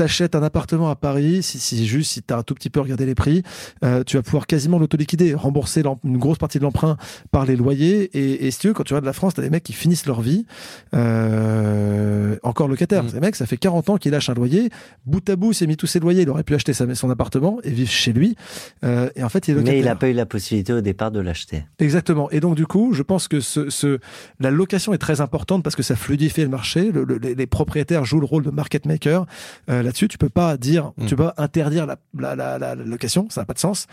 [0.00, 3.04] T'achètes un appartement à Paris, si, si juste si t'as un tout petit peu regardé
[3.04, 3.42] les prix,
[3.84, 6.96] euh, tu vas pouvoir quasiment l'autoliquider, rembourser une grosse partie de l'emprunt
[7.32, 8.04] par les loyers.
[8.18, 10.06] Et, et si tu veux, quand tu regardes la France, t'as des mecs qui finissent
[10.06, 10.46] leur vie
[10.94, 13.04] euh, encore locataires.
[13.04, 13.08] Mm.
[13.10, 14.70] Ces mecs, ça fait 40 ans qu'ils lâchent un loyer,
[15.04, 17.58] bout à bout, s'est mis tous ses loyers, il aurait pu acheter sa, son appartement
[17.62, 18.36] et vivre chez lui.
[18.84, 19.74] Euh, et en fait, il est locataire.
[19.74, 21.64] Mais il n'a pas eu la possibilité au départ de l'acheter.
[21.78, 22.30] Exactement.
[22.30, 23.98] Et donc du coup, je pense que ce, ce,
[24.38, 26.90] la location est très importante parce que ça fluidifie le marché.
[26.90, 29.26] Le- le- les, les propriétaires jouent le rôle de market maker
[29.68, 30.08] euh, là-dessus.
[30.08, 31.06] Tu peux pas dire, Mm.
[31.06, 31.96] tu peux pas interdire la,
[32.36, 33.86] la, la, location, ça n'a pas de sens.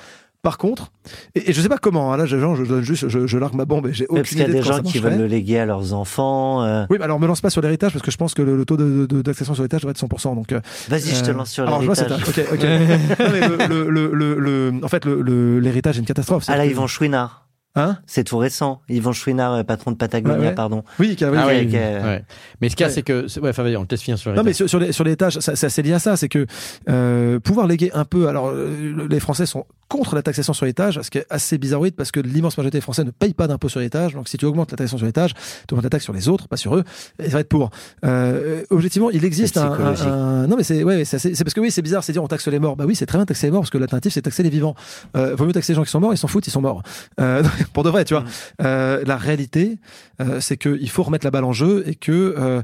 [0.44, 0.92] Par contre,
[1.36, 2.14] et, et je sais pas comment.
[2.14, 4.30] hein, là, je, je donne juste, je, je largue ma bombe et j'ai aucune parce
[4.30, 6.64] qu'il y a idée des de gens qui veulent le léguer à leurs enfants.
[6.64, 6.86] euh.
[6.92, 8.64] Oui, mais alors me lance pas sur l'héritage parce que je pense que le, le
[8.64, 10.36] taux de, de, d'accession sur l'héritage va être 100%.
[10.36, 12.30] Donc, euh, Vas-y, je te euh, lance sur alors, je vois, l'héritage.
[12.30, 12.64] ok, ok.
[13.20, 14.40] Non, mais le, le, le, le,
[14.72, 16.44] le- en fait, l'héritage est une catastrophe.
[16.48, 17.47] Ah là, Yvan Chouinard.
[17.80, 18.82] Hein C'est tout récent.
[18.90, 20.56] Yvan Chouinard, euh, patron de Patagonia, Ouais, ouais.
[20.56, 20.84] pardon.
[21.00, 22.24] Oui, qui a- Ah qui a- oui, Avec, euh, ouais.
[22.60, 23.40] Mais ce qu'il y a, c'est que.
[23.40, 25.30] Ouais, enfin, on laisse finir sur les Non, mais sur, sur les, sur les ça,
[25.56, 26.18] ça, c'est lié à ça.
[26.18, 26.46] C'est que
[26.90, 28.28] euh, pouvoir léguer un peu.
[28.28, 31.96] Alors, euh, les Français sont contre la taxation sur l'étage, ce qui est assez bizarroïde
[31.96, 34.14] parce que l'immense majorité des Français ne payent pas d'impôt sur l'étage.
[34.14, 35.34] Donc, si tu augmentes la taxation sur l'étage,
[35.68, 36.84] tu augmentes la taxe sur les autres, pas sur eux,
[37.20, 37.70] et ça va être pour.
[38.06, 41.82] Euh, objectivement, il existe un, un- Non, mais c'est ouais, c'est parce que oui, c'est
[41.82, 42.76] bizarre, c'est dire on taxe les morts.
[42.76, 44.50] Bah oui, c'est très bien de taxer les morts parce que l'alternative c'est taxer les
[44.50, 44.76] vivants.
[45.16, 46.84] Euh, vaut mieux taxer les gens qui sont morts, ils s'en foutent, ils sont morts.
[47.20, 48.24] Euh, pour de vrai, tu vois.
[48.62, 49.78] Euh, la réalité,
[50.22, 52.62] euh, c'est qu'il faut remettre la balle en jeu et que euh,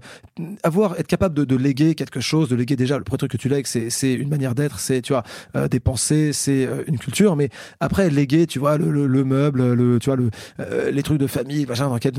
[0.64, 3.38] avoir être capable de, de léguer quelque chose, de léguer déjà le premier truc que
[3.38, 5.24] tu lègues, c'est une manière d'être, c'est tu vois
[5.56, 7.13] euh, des pensées, c'est une culture.
[7.36, 7.50] Mais
[7.80, 11.20] après léguer, tu vois le, le, le meuble, le tu vois le euh, les trucs
[11.20, 12.14] de famille, machin dans lequel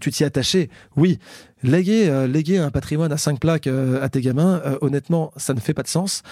[0.00, 0.70] tu t'y attaché.
[0.96, 1.18] Oui,
[1.62, 5.60] léguer euh, léguer un patrimoine à cinq plaques euh, à tes gamins, honnêtement, ça ne
[5.60, 6.22] fait pas de sens.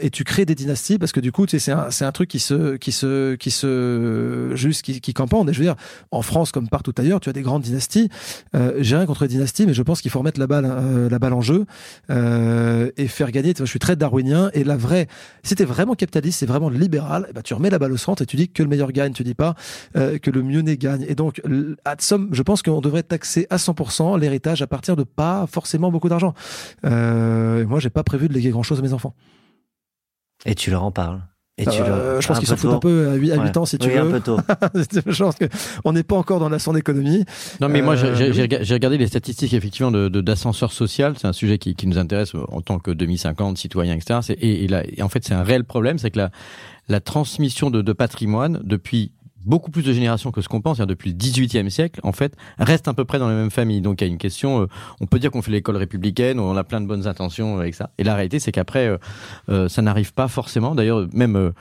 [0.00, 2.28] Et tu crées des dynasties parce que du coup, tu c'est un c'est un truc
[2.28, 5.50] qui se qui se qui se juste qui qui campande.
[5.50, 5.76] Et je veux dire,
[6.10, 8.08] en France comme partout ailleurs, tu as des grandes dynasties.
[8.78, 11.32] J'ai rien contre les dynasties, mais je pense qu'il faut remettre la balle, la balle
[11.34, 11.66] en jeu
[12.10, 13.54] et faire gagner.
[13.54, 15.06] Tu vois, je suis très darwinien et la vraie,
[15.42, 18.22] si t'es vraiment capitaliste, c'est vraiment libéral, eh ben, tu remets la balle au centre
[18.22, 19.12] et tu dis que le meilleur gagne.
[19.12, 19.54] Tu dis pas
[19.96, 21.04] euh, que le mieux né gagne.
[21.08, 21.40] Et donc,
[21.84, 25.90] à somme, je pense qu'on devrait taxer à 100% l'héritage à partir de pas forcément
[25.90, 26.34] beaucoup d'argent.
[26.84, 29.14] Euh, moi, j'ai pas prévu de léguer grand chose à mes enfants.
[30.44, 31.20] Et tu leur en parles.
[31.58, 33.44] Et tu Euh, je pense qu'ils s'en foutent un peu à 8, à Ouais.
[33.44, 34.00] huit ans si tu oui, veux.
[34.00, 34.38] un peu tôt.
[35.06, 35.44] je pense que
[35.84, 37.26] on n'est pas encore dans la son économie.
[37.60, 38.32] Non, mais moi, j'ai- Euh,
[38.62, 41.14] j'ai regardé les statistiques effectivement de de- d'ascenseur social.
[41.18, 44.20] C'est un sujet qui, qui nous intéresse en tant que 2050, citoyens, etc.
[44.40, 46.30] Et, et, là, et en fait, c'est un réel problème, c'est que la,
[46.92, 49.12] la transmission de, patrimoine depuis
[49.44, 52.86] beaucoup plus de générations que ce qu'on pense, depuis le 18e siècle, en fait, reste
[52.86, 53.80] à peu près dans les mêmes familles.
[53.80, 54.66] Donc, il y a une question, euh,
[55.00, 57.90] on peut dire qu'on fait l'école républicaine, on a plein de bonnes intentions avec ça.
[57.98, 58.98] Et la réalité, c'est qu'après, euh,
[59.48, 60.74] euh, ça n'arrive pas forcément.
[60.74, 61.52] D'ailleurs, même...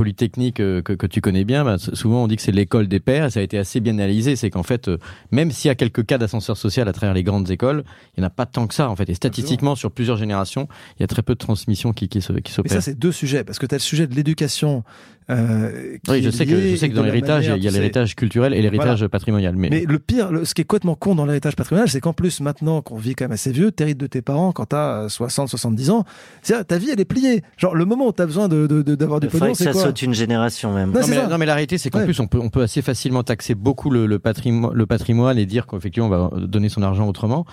[0.00, 3.00] euh, Polytechnique que, que, tu connais bien, bah, souvent on dit que c'est l'école des
[3.00, 3.26] pères.
[3.26, 4.36] Et ça a été assez bien analysé.
[4.36, 4.90] C'est qu'en fait,
[5.30, 7.84] même s'il y a quelques cas d'ascenseur social à travers les grandes écoles,
[8.16, 9.08] il n'y en a pas tant que ça en fait.
[9.08, 12.52] Et statistiquement, sur plusieurs générations, il y a très peu de transmission qui, qui, qui
[12.52, 12.62] s'opère.
[12.64, 14.84] Mais ça, c'est deux sujets parce que tu as le sujet de l'éducation
[15.30, 18.52] euh, oui, je sais, que, je sais que dans l'héritage, il y a l'héritage culturel
[18.52, 19.54] et l'héritage patrimonial.
[19.56, 19.68] Mais...
[19.70, 19.84] mais...
[19.86, 22.96] le pire, ce qui est complètement con dans l'héritage patrimonial, c'est qu'en plus, maintenant qu'on
[22.96, 26.04] vit quand même assez vieux, t'hérites de tes parents quand t'as 60, 70 ans.
[26.42, 27.42] Ta vie, elle est pliée.
[27.56, 29.86] Genre, le moment où t'as besoin d'avoir de, de, de, du pognon, c'est quoi ça
[29.86, 30.90] saute une génération même.
[30.92, 33.22] Non, mais, non, mais, la réalité, c'est qu'en plus, on peut, on peut assez facilement
[33.22, 37.06] taxer beaucoup le, le, patrimoine, le patrimoine et dire qu'effectivement, on va donner son argent
[37.06, 37.44] autrement.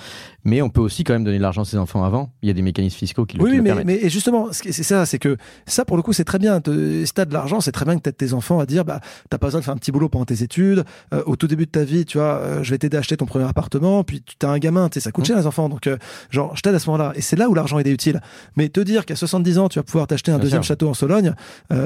[0.43, 2.31] Mais on peut aussi quand même donner de l'argent à ses enfants avant.
[2.41, 3.85] Il y a des mécanismes fiscaux qui, oui, le, oui, mais, permettent.
[3.85, 6.61] mais et justement, c'est ça, c'est que ça, pour le coup, c'est très bien.
[6.65, 9.37] Si t'as de l'argent, c'est très bien que t'aides tes enfants à dire bah t'as
[9.37, 10.85] pas besoin de faire un petit boulot pendant tes études.
[11.13, 13.17] Euh, au tout début de ta vie tu vois euh, je vais t'aider à acheter
[13.17, 15.67] ton premier appartement puis tu as un gamin tu sais ça coûte cher les enfants.
[15.67, 15.97] Donc euh,
[16.29, 17.11] genre je t'aide à ce moment-là.
[17.15, 18.21] Et c'est là où l'argent est utile.
[18.55, 21.33] Mais te dire qu'à 70 ans tu vas pouvoir t'acheter un deuxième château en Sologne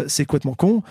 [0.06, 0.84] c'est complètement con.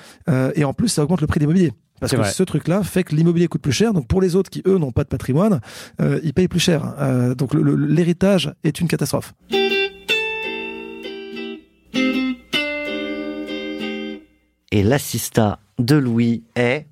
[0.57, 1.73] Et en plus ça augmente le prix de l'immobilier.
[2.01, 3.93] Parce que ce truc-là fait que l'immobilier coûte plus cher.
[3.93, 5.61] Donc pour les autres qui, eux, n'ont pas de patrimoine,
[6.01, 6.95] ils payent plus cher.
[7.37, 9.35] donc l'héritage est une catastrophe.
[14.73, 16.87] Et l'assistat de Louis est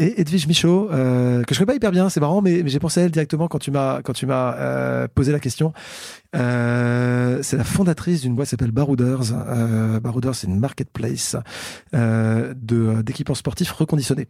[0.00, 3.00] et Edwige Michaud, euh, que je connais pas hyper bien, c'est marrant, mais, j'ai pensé
[3.00, 5.74] à elle directement quand tu m'as quand tu m'as euh, posé la question.
[6.36, 9.32] Euh, c'est la fondatrice d'une boîte qui s'appelle Barouders.
[9.32, 11.36] Euh, Barouders, c'est une marketplace
[11.94, 14.28] euh, de d'équipements sportifs reconditionnés.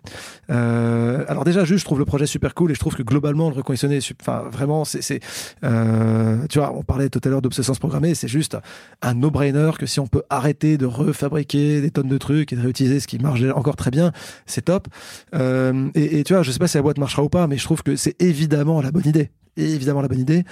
[0.51, 3.51] Euh, alors déjà, juste, je trouve le projet super cool et je trouve que globalement,
[3.51, 5.21] le reconditionné, enfin vraiment, c'est,
[5.65, 8.57] euh, tu vois, on parlait tout à l'heure d'obsolescence programmée, c'est juste
[9.03, 12.63] un no-brainer que si on peut arrêter de refabriquer des tonnes de trucs et de
[12.63, 14.13] réutiliser ce qui marche encore très bien,
[14.47, 14.89] c'est top.
[15.35, 17.59] Euh, et, et, tu vois, je sais pas si la boîte marchera ou pas, mais
[17.59, 20.45] je trouve que c'est évidemment la bonne idée évidemment la bonne idée.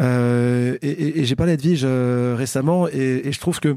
[0.00, 3.76] Euh, et, et, j'ai parlé à Edwige euh, récemment et, et, je trouve que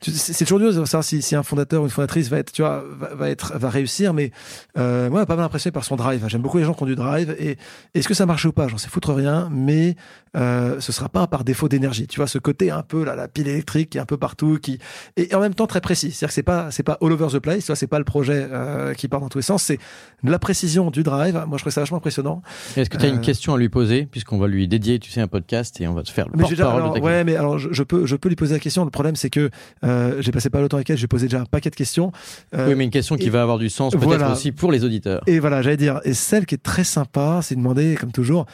[0.00, 2.62] c'est toujours dur de savoir si, si, un fondateur ou une fondatrice va être, tu
[2.62, 4.14] vois, va, être, va réussir.
[4.14, 4.30] Mais
[4.76, 6.24] euh, moi, pas mal impressionné par son drive.
[6.28, 7.34] J'aime beaucoup les gens qui ont du drive.
[7.38, 7.56] Et
[7.94, 8.68] est-ce que ça marche ou pas?
[8.68, 9.48] J'en sais foutre rien.
[9.50, 9.96] Mais
[10.36, 12.06] euh, ce sera pas par défaut d'énergie.
[12.06, 14.58] Tu vois, ce côté un peu là, la pile électrique qui est un peu partout,
[14.60, 14.78] qui
[15.16, 16.12] et en même temps très précis.
[16.12, 17.60] C'est-à-dire que c'est pas c'est pas all over the place.
[17.60, 19.64] Tu vois, c'est pas le projet euh, qui part dans tous les sens.
[19.64, 19.78] C'est
[20.22, 21.34] la précision du drive.
[21.46, 22.42] Moi, je trouve ça vachement impressionnant.
[22.76, 24.06] Est-ce que tu as une question à lui poser?
[24.18, 26.98] Puisqu'on va lui dédier, tu sais, un podcast et on va te faire le porte-parole
[26.98, 28.84] de Ouais, mais alors je, peux je peux lui poser la question.
[28.84, 29.50] Le problème, c'est que
[29.84, 30.98] euh, j'ai passé pas le temps avec elle.
[30.98, 32.12] J'ai posé déjà un paquet de questions.
[32.52, 35.22] oui, mais une question qui va avoir du sens peut-être aussi pour les auditeurs.
[35.26, 36.00] Et voilà, j'allais dire.
[36.04, 38.46] Et celle qui est très sympa, c'est de demander, comme toujours,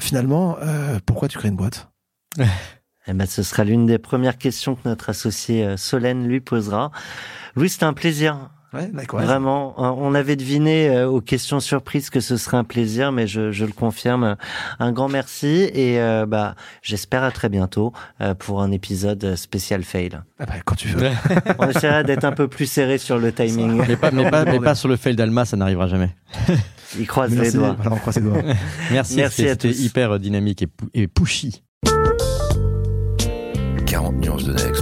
[0.00, 0.56] finalement,
[1.06, 1.88] pourquoi tu crées une boîte?
[3.08, 6.92] Eh ben, ce sera l'une des premières questions que notre associé euh, Solène lui posera.
[7.56, 8.50] Louis, c'était un plaisir.
[8.72, 13.26] Ouais, Vraiment, on avait deviné euh, aux questions surprises que ce serait un plaisir, mais
[13.26, 14.36] je, je le confirme.
[14.78, 17.92] Un grand merci et euh, bah j'espère à très bientôt
[18.38, 20.20] pour un épisode spécial fail.
[20.38, 21.10] Ah bah, quand tu veux.
[21.58, 23.84] on essaiera d'être un peu plus serré sur le timing.
[23.86, 26.10] Mais pas, mais pas, mais pas sur le fail d'Alma, ça n'arrivera jamais.
[26.98, 27.76] Il croise les doigts.
[27.90, 28.42] on croise les doigts.
[28.90, 31.62] merci, merci c'était hyper dynamique et, et pushy.
[33.86, 34.81] 40 nuances de Next.